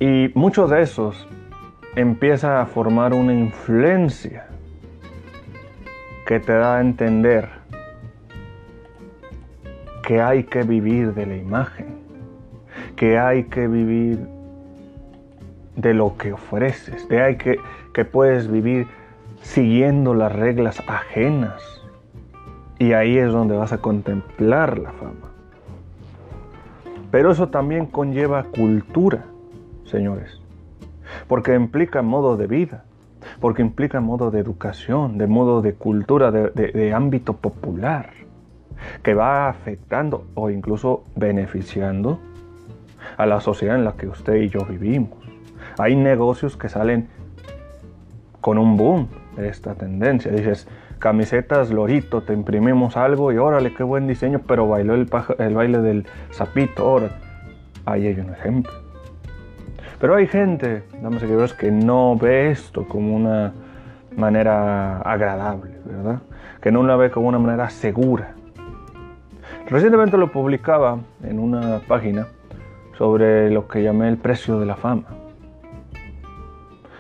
Y 0.01 0.31
muchos 0.35 0.71
de 0.71 0.81
esos 0.81 1.29
empieza 1.95 2.63
a 2.63 2.67
formar 2.67 3.13
una 3.13 3.35
influencia 3.35 4.47
que 6.27 6.41
te 6.41 6.55
da 6.55 6.79
a 6.79 6.81
entender 6.81 7.51
que 10.03 10.23
hay 10.23 10.45
que 10.45 10.63
vivir 10.63 11.13
de 11.13 11.27
la 11.27 11.37
imagen, 11.37 11.99
que 12.97 13.19
hay 13.19 13.45
que 13.45 13.69
vivir 13.69 14.34
de 15.77 15.95
lo 15.95 16.17
que 16.17 16.33
ofreces, 16.33 17.09
de 17.09 17.21
ahí 17.21 17.37
que, 17.37 17.59
que 17.93 18.05
puedes 18.05 18.51
vivir 18.51 18.87
siguiendo 19.43 20.15
las 20.15 20.33
reglas 20.33 20.83
ajenas. 20.87 21.63
Y 22.79 22.93
ahí 22.93 23.17
es 23.19 23.33
donde 23.33 23.57
vas 23.57 23.73
a 23.73 23.79
contemplar 23.79 24.79
la 24.79 24.93
fama. 24.93 25.31
Pero 27.11 27.31
eso 27.31 27.49
también 27.49 27.87
conlleva 27.87 28.43
cultura, 28.45 29.25
señores. 29.85 30.41
Porque 31.29 31.55
implica 31.55 32.03
modo 32.03 32.37
de 32.37 32.49
vida, 32.49 32.85
porque 33.41 33.63
implica 33.63 34.01
modo 34.01 34.31
de 34.31 34.41
educación, 34.41 35.19
de 35.19 35.29
modo 35.29 35.63
de 35.63 35.75
cultura, 35.75 36.33
de, 36.33 36.51
de 36.51 36.93
ámbito 36.93 37.35
popular, 37.35 38.11
que 39.03 39.15
va 39.15 39.49
afectando 39.49 40.27
o 40.35 40.51
incluso 40.51 41.05
beneficiando 41.15 42.19
a 43.17 43.27
la 43.27 43.41
sociedad 43.41 43.77
en 43.77 43.85
la 43.85 43.93
que 43.93 44.09
usted 44.09 44.35
y 44.37 44.49
yo 44.49 44.65
vivimos. 44.65 45.24
Hay 45.79 45.97
negocios 45.97 46.57
que 46.57 46.69
salen 46.69 47.09
con 48.41 48.59
un 48.59 48.77
boom 48.77 49.09
de 49.37 49.49
esta 49.49 49.75
tendencia. 49.75 50.31
Dices, 50.31 50.69
camisetas 50.99 51.71
Lorito, 51.71 52.23
te 52.23 52.33
imprimimos 52.33 52.97
algo 52.97 53.33
y 53.33 53.39
órale, 53.39 53.75
qué 53.75 53.83
buen 53.83 54.07
diseño, 54.07 54.41
pero 54.47 54.69
bailó 54.69 54.95
el, 54.95 55.07
baile 55.55 55.79
del 55.79 56.07
sapito, 56.31 56.83
ahora. 56.83 57.09
Ahí 57.87 58.07
hay 58.07 58.19
un 58.21 58.31
ejemplo. 58.31 58.73
Pero 60.01 60.15
hay 60.15 60.27
gente, 60.27 60.83
damas 61.01 61.23
y 61.23 61.27
caballeros, 61.27 61.55
que 61.55 61.71
no 61.71 62.17
ve 62.17 62.51
esto 62.51 62.87
como 62.87 63.17
una 63.17 63.53
manera 64.17 64.99
agradable, 64.99 65.73
¿verdad? 65.85 66.21
Que 66.61 66.71
no 66.71 66.83
la 66.83 66.97
ve 66.97 67.11
como 67.11 67.29
una 67.29 67.39
manera 67.39 67.69
segura. 67.71 68.35
Recientemente 69.69 70.19
lo 70.19 70.31
publicaba 70.31 70.99
en 71.23 71.39
una 71.39 71.81
página 71.89 72.27
sobre 72.99 73.51
lo 73.51 73.67
que 73.67 73.83
llamé 73.83 74.09
el 74.09 74.19
precio 74.19 74.61
de 74.61 74.67
la 74.67 74.77
fama. 74.77 75.24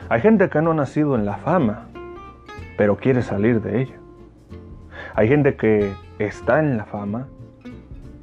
Hay 0.08 0.20
gente 0.20 0.50
que 0.50 0.60
no 0.60 0.72
ha 0.72 0.74
nacido 0.74 1.14
en 1.14 1.24
la 1.24 1.38
fama, 1.38 1.86
pero 2.76 2.96
quiere 2.96 3.22
salir 3.22 3.62
de 3.62 3.82
ella. 3.82 3.96
Hay 5.14 5.28
gente 5.28 5.56
que 5.56 5.92
está 6.18 6.60
en 6.60 6.76
la 6.76 6.84
fama 6.84 7.28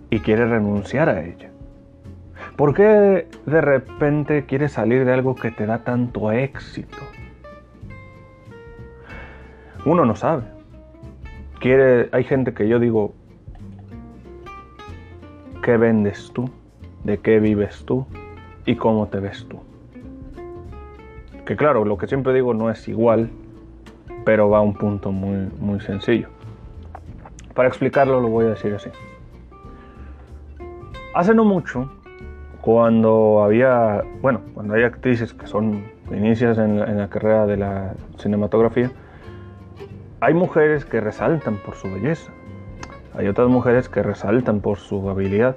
y 0.10 0.20
quiere 0.20 0.46
renunciar 0.46 1.10
a 1.10 1.24
ella. 1.24 1.50
¿Por 2.56 2.76
qué 2.76 3.28
de 3.46 3.62
repente 3.62 4.46
quieres 4.46 4.74
salir 4.74 5.06
de 5.06 5.14
algo 5.14 5.36
que 5.36 5.52
te 5.52 5.66
da 5.66 5.80
tanto 5.84 6.32
éxito? 6.32 6.98
Uno 9.86 10.06
no 10.06 10.16
sabe. 10.16 10.44
Hay 12.12 12.24
gente 12.24 12.54
que 12.54 12.68
yo 12.68 12.80
digo, 12.80 13.14
¿qué 15.64 15.78
vendes 15.78 16.32
tú? 16.34 16.50
¿De 17.04 17.20
qué 17.20 17.40
vives 17.40 17.86
tú? 17.86 18.06
¿Y 18.66 18.76
cómo 18.76 19.08
te 19.08 19.20
ves 19.20 19.48
tú? 19.48 19.71
Que 21.46 21.56
claro, 21.56 21.86
lo 21.86 21.98
que 21.98 22.08
siempre 22.08 22.34
digo 22.34 22.54
no 22.54 22.70
es 22.70 22.88
igual, 22.88 23.30
pero 24.26 24.50
va 24.50 24.60
a 24.60 24.62
un 24.62 24.74
punto 24.74 25.12
muy, 25.12 25.50
muy 25.60 25.80
sencillo. 25.80 26.28
Para 27.54 27.68
explicarlo 27.68 28.22
lo 28.22 28.30
voy 28.30 28.46
a 28.46 28.50
decir 28.50 28.74
así. 28.74 28.90
Hace 31.14 31.34
no 31.34 31.44
mucho, 31.44 31.92
cuando 32.62 33.44
había, 33.44 34.04
bueno, 34.22 34.42
cuando 34.54 34.76
hay 34.76 34.84
actrices 34.84 35.34
que 35.34 35.48
son 35.48 35.84
inicias 36.12 36.58
en 36.58 36.80
la, 36.80 36.86
en 36.86 36.98
la 36.98 37.10
carrera 37.10 37.46
de 37.46 37.58
la 37.58 37.94
cinematografía, 38.18 38.92
hay 40.22 40.34
mujeres 40.34 40.86
que 40.86 41.02
resaltan 41.02 41.58
por 41.58 41.76
su 41.76 41.92
belleza, 41.92 42.32
hay 43.18 43.28
otras 43.28 43.50
mujeres 43.50 43.90
que 43.90 44.04
resaltan 44.04 44.62
por 44.62 44.78
su 44.78 45.10
habilidad, 45.10 45.56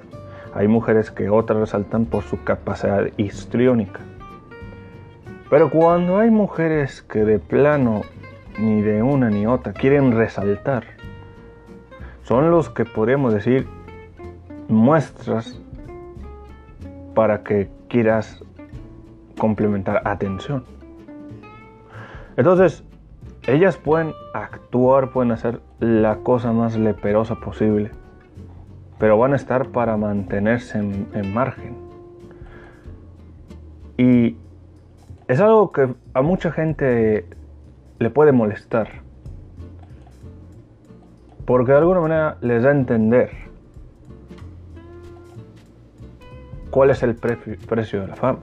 hay 0.53 0.67
mujeres 0.67 1.11
que 1.11 1.29
otras 1.29 1.59
resaltan 1.59 2.05
por 2.05 2.23
su 2.23 2.43
capacidad 2.43 3.05
histriónica. 3.17 3.99
Pero 5.49 5.69
cuando 5.69 6.17
hay 6.17 6.31
mujeres 6.31 7.01
que 7.03 7.23
de 7.23 7.39
plano 7.39 8.01
ni 8.57 8.81
de 8.81 9.03
una 9.03 9.29
ni 9.29 9.45
otra 9.45 9.73
quieren 9.73 10.11
resaltar, 10.17 10.85
son 12.23 12.49
los 12.49 12.69
que 12.69 12.85
podríamos 12.85 13.33
decir 13.33 13.67
muestras 14.67 15.61
para 17.13 17.43
que 17.43 17.69
quieras 17.87 18.43
complementar 19.37 20.01
atención. 20.05 20.65
Entonces, 22.37 22.83
ellas 23.47 23.77
pueden 23.77 24.13
actuar, 24.33 25.11
pueden 25.11 25.31
hacer 25.31 25.61
la 25.79 26.17
cosa 26.17 26.51
más 26.51 26.75
leperosa 26.75 27.35
posible, 27.35 27.91
pero 28.97 29.17
van 29.19 29.33
a 29.33 29.35
estar 29.35 29.67
para 29.67 29.95
mantenerse 29.95 30.79
en, 30.79 31.07
en 31.13 31.33
margen. 31.33 31.75
Y 33.97 34.35
es 35.27 35.39
algo 35.39 35.71
que 35.71 35.93
a 36.13 36.21
mucha 36.21 36.51
gente 36.51 37.25
le 37.99 38.09
puede 38.09 38.31
molestar. 38.31 38.89
Porque 41.45 41.71
de 41.71 41.77
alguna 41.77 42.01
manera 42.01 42.37
les 42.41 42.63
da 42.63 42.69
a 42.69 42.71
entender 42.73 43.31
cuál 46.69 46.89
es 46.89 47.03
el 47.03 47.15
precio 47.15 48.01
de 48.01 48.07
la 48.07 48.15
fama. 48.15 48.39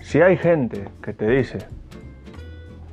Si 0.00 0.20
hay 0.20 0.36
gente 0.36 0.88
que 1.02 1.12
te 1.12 1.28
dice, 1.28 1.58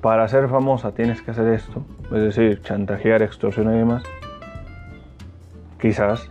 para 0.02 0.28
ser 0.28 0.48
famosa 0.48 0.92
tienes 0.94 1.22
que 1.22 1.32
hacer 1.32 1.48
esto, 1.50 1.84
es 2.06 2.24
decir, 2.24 2.62
chantajear, 2.64 3.22
extorsionar 3.22 3.76
y 3.76 3.80
demás, 3.80 4.04
quizás 5.80 6.30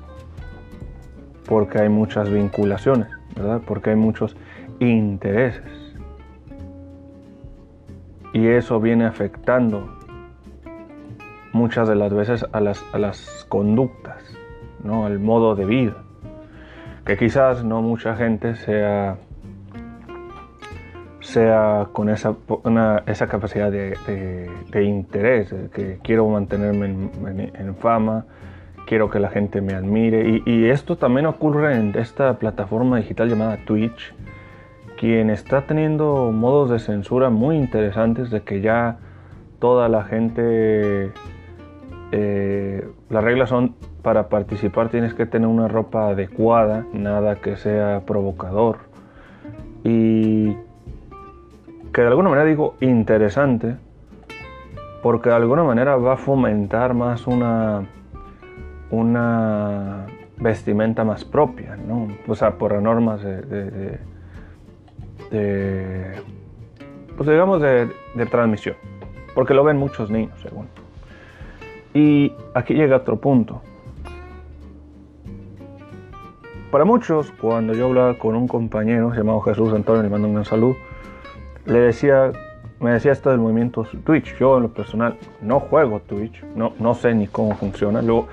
porque 1.47 1.81
hay 1.81 1.89
muchas 1.89 2.31
vinculaciones, 2.31 3.09
Porque 3.67 3.91
hay 3.91 3.97
muchos 3.97 4.37
intereses. 4.79 5.65
Y 8.33 8.47
eso 8.47 8.81
viene 8.81 9.07
afectando 9.07 10.01
muchas 11.53 11.89
de 11.89 11.97
las 11.97 12.13
veces 12.13 12.47
a 12.53 12.61
las, 12.61 12.85
a 12.93 12.99
las 12.99 13.45
conductas, 13.49 14.23
¿no? 14.85 15.07
al 15.07 15.19
modo 15.19 15.55
de 15.55 15.65
vida. 15.65 15.97
Que 17.05 17.17
quizás 17.17 17.65
no 17.65 17.83
mucha 17.83 18.15
gente 18.15 18.55
sea, 18.55 19.17
sea 21.21 21.89
con 21.93 22.09
esa, 22.09 22.37
esa 23.07 23.27
capacidad 23.27 23.71
de, 23.71 24.49
de, 24.71 24.85
interés, 24.85 25.53
que 25.73 25.99
quiero 26.03 26.29
mantenerme 26.29 26.87
en, 26.87 27.77
fama, 27.77 28.27
quiero 28.91 29.09
que 29.09 29.21
la 29.21 29.29
gente 29.29 29.61
me 29.61 29.75
admire. 29.75 30.43
Y, 30.45 30.65
esto 30.65 30.97
también 30.97 31.27
ocurre 31.27 31.77
en 31.77 31.97
esta 31.97 32.41
plataforma 32.41 32.97
digital 32.97 33.29
llamada 33.29 33.59
Twitch, 33.65 34.13
quien 34.99 35.31
está 35.31 35.61
teniendo 35.61 36.33
modos 36.33 36.71
de 36.71 36.81
censura 36.81 37.31
muy 37.31 37.57
interesantes 37.57 38.31
de 38.31 38.41
que 38.41 38.61
ya 38.61 38.99
toda 39.61 39.89
la 39.89 40.03
gente 40.03 41.13
eh, 42.11 42.89
las 43.09 43.23
reglas 43.23 43.51
son 43.51 43.77
para 44.03 44.29
participar 44.29 44.89
tienes 44.89 45.15
que 45.15 45.25
tener 45.25 45.47
una 45.47 45.69
ropa 45.69 46.09
adecuada, 46.09 46.85
nada 46.93 47.37
que 47.37 47.55
sea 47.55 48.01
provocador. 48.05 48.79
Y 49.85 50.57
que 51.93 52.01
de 52.01 52.09
alguna 52.09 52.29
manera 52.29 52.49
digo 52.49 52.75
interesante, 52.81 53.77
porque 55.01 55.29
de 55.29 55.37
alguna 55.37 55.63
manera 55.63 55.95
va 55.95 56.15
a 56.15 56.17
fomentar 56.17 56.93
más 56.95 57.29
una, 57.29 57.87
una 58.91 60.07
vestimenta 60.37 61.05
más 61.05 61.25
propia, 61.25 61.77
¿no? 61.77 62.09
O 62.27 62.35
sea, 62.35 62.59
por 62.59 62.73
las 62.73 62.83
normas 62.83 63.23
de, 63.23 63.99
pues 67.17 67.29
digamos 67.29 67.61
de 67.61 68.27
transmisión, 68.31 68.77
porque 69.35 69.55
lo 69.55 69.65
ven 69.65 69.77
muchos 69.77 70.11
niños, 70.11 70.39
según. 70.43 70.67
Y 71.93 72.33
aquí 72.55 72.75
llega 72.75 72.97
otro 72.97 73.17
punto. 73.17 73.63
Para 76.71 76.85
muchos, 76.85 77.33
cuando 77.33 77.75
yo 77.75 77.87
hablaba 77.87 78.17
con 78.17 78.37
un 78.37 78.47
compañero 78.47 79.13
llamado 79.13 79.41
Jesús 79.41 79.75
Antonio, 79.75 80.05
le 80.05 80.09
mando 80.09 80.29
un 80.29 80.45
saludo, 80.45 80.77
le 81.67 81.81
decía, 81.81 82.31
me 82.79 82.93
decía 82.93 83.11
esto 83.11 83.31
del 83.31 83.41
movimiento 83.41 83.85
Twitch. 84.05 84.37
Yo 84.39 84.57
en 84.57 84.63
lo 84.63 84.69
personal 84.69 85.17
no 85.43 85.59
juego 85.59 85.99
Twitch, 86.01 86.45
no, 86.55 86.73
no 86.79 86.95
sé 86.95 87.13
ni 87.13 87.27
cómo 87.27 87.57
funciona. 87.57 88.01
Luego, 88.03 88.29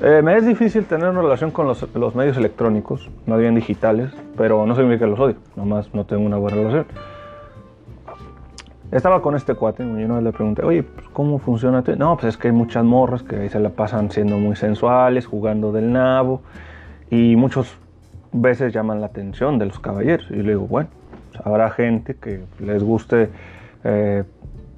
eh, 0.00 0.20
me 0.22 0.36
es 0.36 0.44
difícil 0.44 0.84
tener 0.86 1.08
una 1.08 1.22
relación 1.22 1.52
con 1.52 1.66
los, 1.66 2.14
medios 2.14 2.36
electrónicos, 2.36 3.08
más 3.26 3.38
bien 3.38 3.54
digitales, 3.54 4.10
pero 4.36 4.66
no 4.66 4.74
significa 4.74 5.04
que 5.04 5.10
los 5.10 5.20
odio, 5.20 5.36
nomás 5.54 5.94
no 5.94 6.04
tengo 6.04 6.24
una 6.24 6.38
buena 6.38 6.56
relación. 6.56 6.86
Estaba 8.90 9.22
con 9.22 9.36
este 9.36 9.54
cuate 9.54 9.84
y 9.84 9.86
una 9.86 10.16
vez 10.16 10.24
le 10.24 10.32
pregunté, 10.32 10.62
oye, 10.64 10.82
pues, 10.82 11.06
¿cómo 11.12 11.38
funciona? 11.38 11.82
No, 11.96 12.16
pues 12.16 12.34
es 12.34 12.36
que 12.36 12.48
hay 12.48 12.52
muchas 12.52 12.84
morras 12.84 13.22
que 13.22 13.36
ahí 13.36 13.48
se 13.48 13.58
la 13.60 13.70
pasan 13.70 14.10
siendo 14.10 14.36
muy 14.38 14.56
sensuales, 14.56 15.24
jugando 15.24 15.72
del 15.72 15.92
nabo 15.92 16.42
y 17.08 17.36
muchas 17.36 17.72
veces 18.32 18.72
llaman 18.74 19.00
la 19.00 19.06
atención 19.06 19.58
de 19.58 19.66
los 19.66 19.78
caballeros. 19.78 20.26
Y 20.30 20.42
le 20.42 20.50
digo, 20.50 20.66
bueno, 20.66 20.90
pues, 21.30 21.46
habrá 21.46 21.70
gente 21.70 22.16
que 22.16 22.42
les 22.58 22.82
guste 22.82 23.30
eh, 23.84 24.24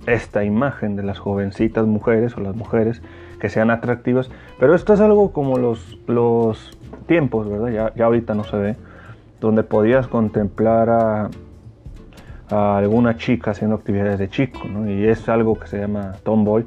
esta 0.06 0.44
imagen 0.44 0.96
de 0.96 1.02
las 1.02 1.18
jovencitas 1.18 1.86
mujeres 1.86 2.36
o 2.36 2.40
las 2.40 2.54
mujeres 2.56 3.02
que 3.40 3.48
sean 3.48 3.70
atractivas, 3.70 4.30
pero 4.58 4.74
esto 4.74 4.94
es 4.94 5.00
algo 5.00 5.32
como 5.32 5.58
los, 5.58 5.98
los 6.06 6.76
tiempos, 7.06 7.48
¿verdad? 7.48 7.68
Ya, 7.68 7.94
ya 7.94 8.06
ahorita 8.06 8.34
no 8.34 8.44
se 8.44 8.56
ve, 8.56 8.76
donde 9.40 9.62
podías 9.62 10.06
contemplar 10.06 10.88
a 10.90 11.28
alguna 12.50 13.16
chica 13.16 13.50
haciendo 13.50 13.76
actividades 13.76 14.18
de 14.18 14.28
chico. 14.28 14.60
Y 14.86 15.06
es 15.06 15.28
algo 15.28 15.58
que 15.58 15.66
se 15.66 15.78
llama 15.78 16.12
tomboy, 16.22 16.64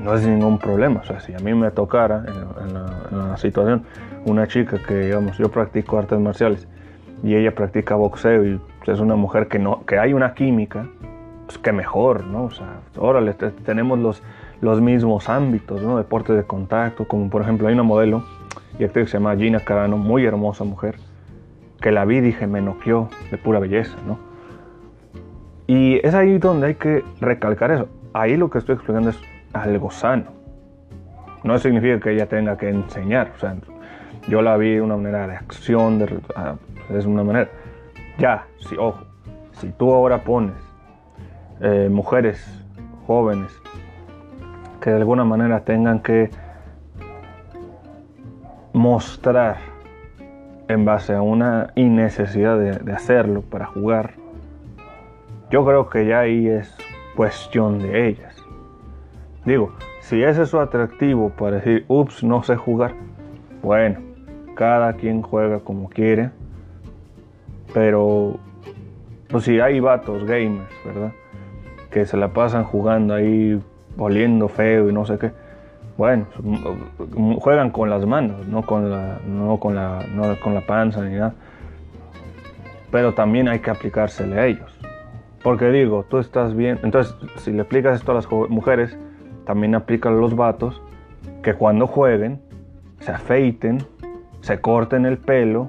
no 0.00 0.14
es 0.14 0.26
ningún 0.26 0.58
problema. 0.58 1.00
O 1.00 1.04
sea, 1.04 1.20
si 1.20 1.34
a 1.34 1.38
mí 1.38 1.54
me 1.54 1.70
tocara 1.70 2.24
en, 2.26 2.74
la, 2.74 3.36
situación 3.36 3.84
una 4.24 4.46
chica 4.46 4.78
que, 4.78 4.94
digamos, 4.94 5.36
yo 5.38 5.50
practico 5.50 5.98
artes 5.98 6.18
marciales 6.18 6.68
y 7.22 7.34
ella 7.34 7.54
practica 7.54 7.94
boxeo 7.94 8.44
y 8.44 8.60
es 8.86 9.00
una 9.00 9.16
mujer 9.16 9.48
que, 9.48 9.58
no, 9.58 9.84
que 9.84 9.98
hay 9.98 10.12
una 10.12 10.34
química, 10.34 10.86
pues 11.52 11.62
que 11.62 11.72
mejor, 11.72 12.24
¿no? 12.26 12.44
O 12.44 12.50
sea, 12.50 12.80
órale, 12.96 13.34
tenemos 13.34 13.98
los, 13.98 14.22
los 14.60 14.80
mismos 14.80 15.28
ámbitos, 15.28 15.82
¿no? 15.82 15.98
Deportes 15.98 16.36
de 16.36 16.44
contacto, 16.44 17.06
como 17.06 17.28
por 17.28 17.42
ejemplo 17.42 17.68
hay 17.68 17.74
una 17.74 17.82
modelo 17.82 18.24
y 18.78 18.84
actriz 18.84 19.06
que 19.06 19.10
se 19.12 19.18
llama 19.18 19.36
Gina 19.36 19.60
Carano, 19.60 19.98
muy 19.98 20.24
hermosa 20.24 20.64
mujer, 20.64 20.96
que 21.80 21.92
la 21.92 22.04
vi 22.04 22.20
dije, 22.20 22.46
me 22.46 22.62
noqueó 22.62 23.08
de 23.30 23.36
pura 23.36 23.58
belleza, 23.58 23.96
¿no? 24.06 24.18
Y 25.66 26.04
es 26.06 26.14
ahí 26.14 26.38
donde 26.38 26.68
hay 26.68 26.74
que 26.74 27.04
recalcar 27.20 27.70
eso. 27.70 27.88
Ahí 28.14 28.36
lo 28.36 28.50
que 28.50 28.58
estoy 28.58 28.74
explicando 28.74 29.10
es 29.10 29.18
algo 29.52 29.90
sano. 29.90 30.24
No 31.44 31.58
significa 31.58 32.00
que 32.00 32.12
ella 32.12 32.26
tenga 32.26 32.56
que 32.56 32.68
enseñar. 32.68 33.32
O 33.36 33.38
sea, 33.38 33.56
yo 34.28 34.42
la 34.42 34.56
vi 34.56 34.74
de 34.74 34.80
una 34.80 34.96
manera 34.96 35.26
de 35.26 35.36
acción, 35.36 35.98
de, 35.98 36.18
ah, 36.34 36.54
es 36.90 37.06
una 37.06 37.24
manera. 37.24 37.48
Ya, 38.18 38.46
si, 38.58 38.76
ojo, 38.76 39.00
si 39.52 39.70
tú 39.70 39.92
ahora 39.92 40.18
pones 40.24 40.71
eh, 41.60 41.88
mujeres 41.90 42.44
jóvenes 43.06 43.52
que 44.80 44.90
de 44.90 44.96
alguna 44.96 45.24
manera 45.24 45.64
tengan 45.64 46.00
que 46.00 46.30
mostrar 48.72 49.56
en 50.68 50.84
base 50.84 51.14
a 51.14 51.22
una 51.22 51.72
innecesidad 51.74 52.58
de 52.58 52.92
hacerlo 52.92 53.42
para 53.42 53.66
jugar, 53.66 54.14
yo 55.50 55.64
creo 55.66 55.88
que 55.90 56.06
ya 56.06 56.20
ahí 56.20 56.48
es 56.48 56.74
cuestión 57.14 57.78
de 57.78 58.08
ellas. 58.08 58.34
Digo, 59.44 59.72
si 60.00 60.22
ese 60.22 60.42
es 60.42 60.48
su 60.48 60.58
atractivo 60.58 61.30
para 61.30 61.56
decir, 61.56 61.84
ups, 61.88 62.24
no 62.24 62.42
sé 62.42 62.56
jugar, 62.56 62.94
bueno, 63.62 64.00
cada 64.54 64.94
quien 64.94 65.20
juega 65.20 65.60
como 65.60 65.88
quiere, 65.88 66.30
pero 67.74 68.38
pues 69.28 69.44
si 69.44 69.60
hay 69.60 69.78
vatos 69.80 70.24
gamers, 70.24 70.70
¿verdad? 70.84 71.12
Que 71.92 72.06
se 72.06 72.16
la 72.16 72.28
pasan 72.28 72.64
jugando 72.64 73.14
ahí, 73.14 73.60
oliendo 73.98 74.48
feo 74.48 74.88
y 74.88 74.92
no 74.92 75.04
sé 75.04 75.18
qué. 75.18 75.30
Bueno, 75.98 76.26
juegan 77.38 77.70
con 77.70 77.90
las 77.90 78.06
manos, 78.06 78.46
no 78.48 78.62
con 78.62 78.90
la, 78.90 79.18
no 79.26 79.58
con 79.58 79.74
la, 79.74 80.04
no 80.14 80.40
con 80.40 80.54
la 80.54 80.62
panza 80.62 81.02
ni 81.02 81.16
nada. 81.16 81.34
Pero 82.90 83.12
también 83.12 83.48
hay 83.48 83.60
que 83.60 83.70
aplicársele 83.70 84.40
a 84.40 84.46
ellos. 84.46 84.78
Porque 85.42 85.70
digo, 85.70 86.04
tú 86.08 86.18
estás 86.18 86.54
bien. 86.54 86.78
Entonces, 86.82 87.14
si 87.38 87.52
le 87.52 87.62
explicas 87.62 87.96
esto 87.96 88.12
a 88.12 88.14
las 88.14 88.30
mujeres, 88.30 88.96
también 89.44 89.74
aplica 89.74 90.08
a 90.08 90.12
los 90.12 90.34
vatos 90.36 90.80
que 91.42 91.54
cuando 91.54 91.86
jueguen, 91.86 92.40
se 93.00 93.10
afeiten, 93.10 93.84
se 94.40 94.60
corten 94.60 95.06
el 95.06 95.18
pelo 95.18 95.68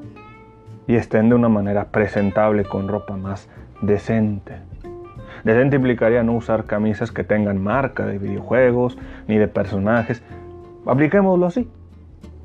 y 0.88 0.96
estén 0.96 1.30
de 1.30 1.36
una 1.36 1.50
manera 1.50 1.86
presentable 1.86 2.64
con 2.66 2.88
ropa 2.88 3.18
más 3.18 3.50
decente. 3.82 4.73
Decente 5.44 5.76
implicaría 5.76 6.24
no 6.24 6.34
usar 6.34 6.66
camisas 6.66 7.12
que 7.12 7.24
tengan 7.24 7.62
marca 7.62 8.06
de 8.06 8.18
videojuegos 8.18 8.98
ni 9.28 9.38
de 9.38 9.48
personajes. 9.48 10.24
Apliquémoslo 10.86 11.46
así. 11.46 11.70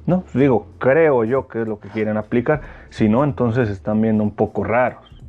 No, 0.06 0.24
digo, 0.34 0.66
creo 0.78 1.24
yo 1.24 1.48
que 1.48 1.62
es 1.62 1.68
lo 1.68 1.80
que 1.80 1.88
quieren 1.88 2.16
aplicar. 2.16 2.62
Si 2.90 3.08
no, 3.08 3.24
entonces 3.24 3.68
están 3.68 4.00
viendo 4.00 4.24
un 4.24 4.30
poco 4.30 4.64
raros. 4.64 5.22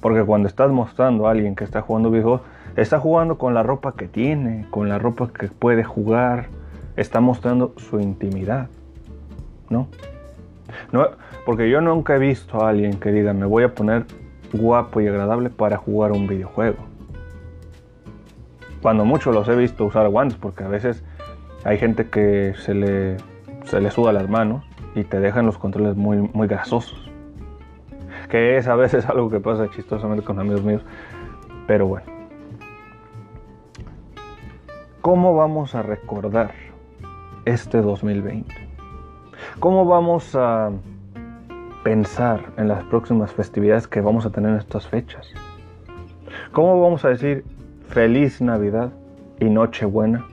Porque 0.00 0.22
cuando 0.22 0.48
estás 0.48 0.70
mostrando 0.70 1.26
a 1.26 1.32
alguien 1.32 1.56
que 1.56 1.64
está 1.64 1.82
jugando 1.82 2.10
videojuegos, 2.10 2.42
está 2.76 3.00
jugando 3.00 3.38
con 3.38 3.54
la 3.54 3.62
ropa 3.62 3.94
que 3.96 4.06
tiene, 4.06 4.66
con 4.70 4.88
la 4.88 4.98
ropa 4.98 5.30
que 5.32 5.48
puede 5.48 5.82
jugar, 5.82 6.46
está 6.96 7.20
mostrando 7.20 7.74
su 7.76 8.00
intimidad, 8.00 8.68
¿no? 9.68 9.88
no 10.92 11.08
porque 11.44 11.70
yo 11.70 11.80
nunca 11.80 12.16
he 12.16 12.18
visto 12.18 12.62
a 12.62 12.70
alguien 12.70 12.98
que 12.98 13.12
diga, 13.12 13.32
me 13.32 13.46
voy 13.46 13.64
a 13.64 13.74
poner 13.74 14.04
guapo 14.52 15.00
y 15.00 15.08
agradable 15.08 15.50
para 15.50 15.76
jugar 15.76 16.12
un 16.12 16.26
videojuego. 16.26 16.78
Cuando 18.82 19.04
mucho 19.04 19.32
los 19.32 19.48
he 19.48 19.56
visto 19.56 19.84
usar 19.84 20.08
guantes, 20.08 20.38
porque 20.38 20.64
a 20.64 20.68
veces 20.68 21.02
hay 21.64 21.78
gente 21.78 22.08
que 22.08 22.54
se 22.56 22.74
le, 22.74 23.16
se 23.64 23.80
le 23.80 23.90
suda 23.90 24.12
las 24.12 24.28
manos 24.28 24.64
y 24.94 25.04
te 25.04 25.20
dejan 25.20 25.46
los 25.46 25.58
controles 25.58 25.96
muy, 25.96 26.18
muy 26.18 26.46
grasosos 26.46 27.06
que 28.28 28.56
es 28.56 28.68
a 28.68 28.76
veces 28.76 29.06
algo 29.08 29.30
que 29.30 29.40
pasa 29.40 29.70
chistosamente 29.70 30.24
con 30.24 30.38
amigos 30.38 30.62
míos, 30.62 30.82
pero 31.66 31.86
bueno. 31.86 32.06
¿Cómo 35.00 35.36
vamos 35.36 35.74
a 35.74 35.82
recordar 35.82 36.52
este 37.44 37.80
2020? 37.80 38.52
¿Cómo 39.60 39.84
vamos 39.86 40.34
a 40.34 40.72
pensar 41.86 42.52
en 42.56 42.66
las 42.66 42.82
próximas 42.82 43.32
festividades 43.32 43.86
que 43.86 44.00
vamos 44.00 44.26
a 44.26 44.30
tener 44.30 44.50
en 44.50 44.56
estas 44.56 44.88
fechas? 44.88 45.28
¿Cómo 46.50 46.82
vamos 46.82 47.04
a 47.04 47.10
decir 47.10 47.44
feliz 47.86 48.40
Navidad 48.40 48.90
y 49.38 49.44
Nochebuena, 49.44 50.26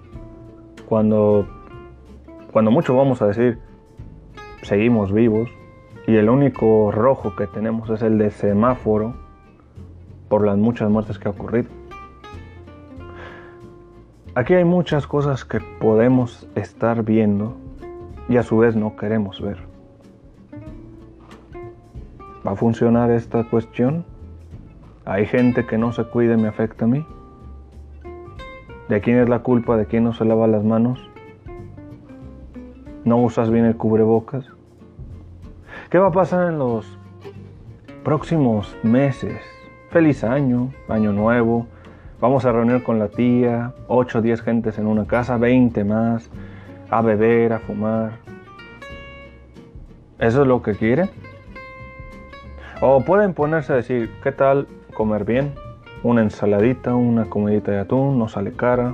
cuando, 0.89 1.47
cuando 2.51 2.71
mucho 2.71 2.95
vamos 2.95 3.21
a 3.21 3.27
decir, 3.27 3.59
seguimos 4.63 5.13
vivos, 5.13 5.47
y 6.07 6.15
el 6.15 6.27
único 6.27 6.91
rojo 6.91 7.35
que 7.35 7.45
tenemos 7.45 7.87
es 7.91 8.01
el 8.01 8.17
de 8.17 8.31
semáforo 8.31 9.13
por 10.29 10.43
las 10.43 10.57
muchas 10.57 10.89
muertes 10.89 11.19
que 11.19 11.27
ha 11.27 11.31
ocurrido. 11.31 11.69
Aquí 14.33 14.55
hay 14.55 14.65
muchas 14.65 15.05
cosas 15.05 15.45
que 15.45 15.59
podemos 15.79 16.47
estar 16.55 17.03
viendo 17.03 17.53
y 18.27 18.37
a 18.37 18.41
su 18.41 18.57
vez 18.57 18.75
no 18.75 18.95
queremos 18.95 19.39
ver. 19.39 19.72
¿Va 22.45 22.51
a 22.51 22.55
funcionar 22.57 23.09
esta 23.09 23.45
cuestión? 23.45 24.03
¿Hay 25.05 25.25
gente 25.25 25.65
que 25.65 25.77
no 25.77 25.93
se 25.93 26.03
cuide 26.03 26.33
y 26.33 26.37
me 26.37 26.49
afecta 26.49 26.83
a 26.83 26.87
mí? 26.89 27.05
¿De 28.89 28.99
quién 28.99 29.19
es 29.19 29.29
la 29.29 29.39
culpa? 29.39 29.77
¿De 29.77 29.85
quién 29.85 30.03
no 30.03 30.13
se 30.13 30.25
lava 30.25 30.45
las 30.47 30.65
manos? 30.65 30.99
¿No 33.05 33.17
usas 33.17 33.49
bien 33.49 33.63
el 33.63 33.77
cubrebocas? 33.77 34.45
¿Qué 35.89 35.97
va 35.99 36.07
a 36.07 36.11
pasar 36.11 36.49
en 36.51 36.59
los 36.59 36.97
próximos 38.03 38.75
meses? 38.83 39.39
Feliz 39.89 40.25
año, 40.25 40.73
año 40.89 41.13
nuevo. 41.13 41.67
Vamos 42.19 42.43
a 42.43 42.51
reunir 42.51 42.83
con 42.83 42.99
la 42.99 43.07
tía, 43.07 43.73
8 43.87 44.19
o 44.19 44.21
10 44.21 44.41
gentes 44.41 44.77
en 44.77 44.87
una 44.87 45.05
casa, 45.05 45.37
20 45.37 45.81
más, 45.85 46.29
a 46.89 47.01
beber, 47.01 47.53
a 47.53 47.59
fumar. 47.59 48.19
¿Eso 50.19 50.41
es 50.41 50.47
lo 50.47 50.61
que 50.61 50.73
quieren? 50.73 51.09
O 52.85 52.99
pueden 52.99 53.33
ponerse 53.33 53.71
a 53.71 53.77
decir, 53.77 54.11
¿qué 54.21 54.33
tal 54.33 54.67
comer 54.93 55.23
bien? 55.23 55.53
Una 56.03 56.21
ensaladita, 56.21 56.93
una 56.93 57.29
comidita 57.29 57.71
de 57.71 57.79
atún, 57.79 58.19
no 58.19 58.27
sale 58.27 58.51
cara. 58.51 58.93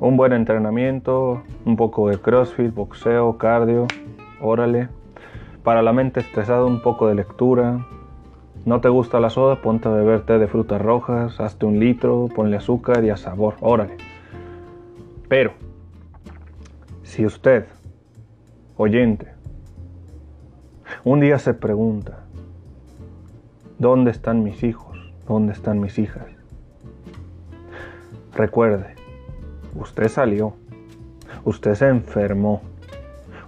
Un 0.00 0.16
buen 0.16 0.32
entrenamiento, 0.32 1.44
un 1.64 1.76
poco 1.76 2.08
de 2.08 2.18
crossfit, 2.18 2.74
boxeo, 2.74 3.38
cardio, 3.38 3.86
órale. 4.40 4.88
Para 5.62 5.82
la 5.82 5.92
mente 5.92 6.18
estresada, 6.18 6.64
un 6.64 6.82
poco 6.82 7.06
de 7.06 7.14
lectura. 7.14 7.86
¿No 8.64 8.80
te 8.80 8.88
gusta 8.88 9.20
la 9.20 9.30
soda? 9.30 9.62
Ponte 9.62 9.86
a 9.86 9.92
beber 9.92 10.22
té 10.22 10.40
de 10.40 10.48
frutas 10.48 10.82
rojas, 10.82 11.38
hazte 11.38 11.64
un 11.64 11.78
litro, 11.78 12.26
ponle 12.34 12.56
azúcar 12.56 13.04
y 13.04 13.10
a 13.10 13.16
sabor, 13.16 13.54
órale. 13.60 13.98
Pero, 15.28 15.52
si 17.04 17.24
usted, 17.24 17.66
oyente, 18.76 19.28
un 21.04 21.20
día 21.20 21.38
se 21.38 21.54
pregunta, 21.54 22.24
¿Dónde 23.78 24.10
están 24.10 24.42
mis 24.42 24.64
hijos? 24.64 24.98
¿Dónde 25.28 25.52
están 25.52 25.78
mis 25.78 26.00
hijas? 26.00 26.24
Recuerde, 28.34 28.96
usted 29.76 30.08
salió, 30.08 30.54
usted 31.44 31.76
se 31.76 31.86
enfermó, 31.86 32.60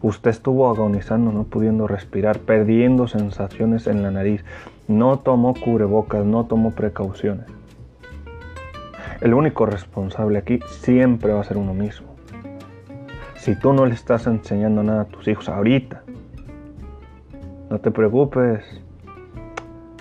usted 0.03 0.31
estuvo 0.31 0.69
agonizando, 0.69 1.33
no 1.33 1.45
pudiendo 1.45 1.89
respirar, 1.89 2.39
perdiendo 2.39 3.09
sensaciones 3.09 3.89
en 3.89 4.05
la 4.05 4.13
nariz, 4.13 4.45
no 4.87 5.19
tomó 5.19 5.53
cubrebocas, 5.53 6.25
no 6.25 6.47
tomó 6.47 6.71
precauciones. 6.71 7.47
El 9.21 9.35
único 9.35 9.67
responsable 9.67 10.39
aquí 10.39 10.61
siempre 10.69 11.33
va 11.33 11.41
a 11.41 11.45
ser 11.45 11.57
uno 11.57 11.75
mismo. 11.75 12.07
Si 13.35 13.57
tú 13.57 13.73
no 13.73 13.85
le 13.85 13.95
estás 13.95 14.29
enseñando 14.29 14.85
nada 14.85 15.03
a 15.03 15.07
tus 15.07 15.27
hijos 15.27 15.49
ahorita, 15.49 16.05
no 17.69 17.81
te 17.81 17.91
preocupes, 17.91 18.63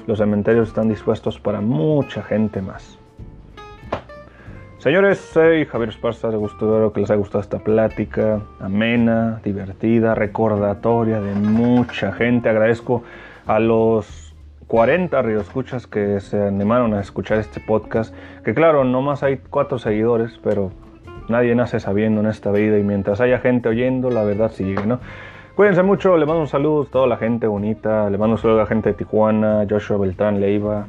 los 0.10 0.18
cementerios 0.18 0.70
están 0.70 0.90
dispuestos 0.90 1.40
para 1.40 1.62
mucha 1.62 2.24
gente 2.24 2.64
más. 2.64 2.98
Señores, 4.80 5.20
soy 5.20 5.66
Javier 5.66 5.90
Esparza, 5.90 6.30
espero 6.30 6.92
que 6.92 7.02
les 7.02 7.12
haya 7.12 7.20
gustado 7.20 7.42
esta 7.42 7.60
plática 7.60 8.42
amena, 8.60 9.40
divertida, 9.44 10.16
recordatoria 10.16 11.22
de 11.22 11.36
mucha 11.36 12.12
gente. 12.12 12.50
Agradezco 12.50 13.04
a 13.46 13.60
los 13.60 14.34
40 14.66 15.22
radioescuchas 15.22 15.86
que 15.86 16.20
se 16.22 16.42
animaron 16.42 16.96
a 16.96 17.02
escuchar 17.02 17.38
este 17.38 17.60
podcast. 17.60 18.12
Que 18.44 18.56
claro, 18.56 18.86
no 18.86 19.04
más 19.04 19.22
hay 19.22 19.38
cuatro 19.38 19.78
seguidores, 19.78 20.40
pero 20.44 20.72
nadie 21.28 21.54
nace 21.54 21.80
sabiendo 21.80 22.22
en 22.22 22.28
esta 22.28 22.52
vida 22.52 22.80
y 22.80 22.84
mientras 22.84 23.22
haya 23.22 23.38
gente 23.38 23.70
oyendo, 23.70 24.10
la 24.10 24.24
verdad 24.24 24.50
sigue, 24.50 24.88
¿no? 24.88 25.00
Cuídense 25.60 25.84
mucho, 25.84 26.16
le 26.16 26.26
mando 26.26 26.40
un 26.40 26.48
saludo 26.48 26.84
a 26.84 26.86
toda 26.86 27.06
la 27.06 27.18
gente 27.18 27.46
bonita, 27.46 28.10
le 28.10 28.18
mando 28.18 28.36
un 28.36 28.42
saludo 28.42 28.60
a 28.60 28.62
la 28.62 28.66
gente 28.66 28.92
de 28.92 28.96
Tijuana, 28.96 29.68
Joshua 29.70 29.98
Beltrán 29.98 30.40
Leiva. 30.40 30.88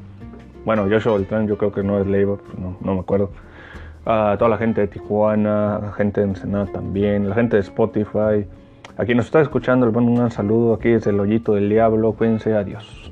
Bueno, 0.64 0.86
Joshua 0.88 1.14
Beltrán 1.14 1.48
yo 1.48 1.58
creo 1.58 1.72
que 1.72 1.82
no 1.82 1.98
es 1.98 2.06
Leiva, 2.06 2.36
no, 2.80 2.94
me 2.94 3.00
acuerdo. 3.00 3.32
A 4.06 4.36
toda 4.38 4.48
la 4.48 4.58
gente 4.58 4.82
de 4.82 4.86
Tijuana, 4.86 5.80
la 5.82 5.92
gente 5.94 6.20
de 6.20 6.28
Ensenada 6.28 6.66
también, 6.66 7.28
la 7.28 7.34
gente 7.34 7.56
de 7.56 7.62
Spotify. 7.62 8.46
A 8.96 9.04
quien 9.04 9.16
nos 9.16 9.26
está 9.26 9.40
escuchando, 9.40 9.86
le 9.86 9.92
mando 9.92 10.12
un 10.12 10.30
saludo. 10.30 10.74
Aquí 10.74 10.90
es 10.90 11.04
el 11.08 11.18
hoyito 11.18 11.54
del 11.54 11.68
diablo. 11.68 12.12
Cuídense, 12.12 12.54
adiós. 12.54 13.09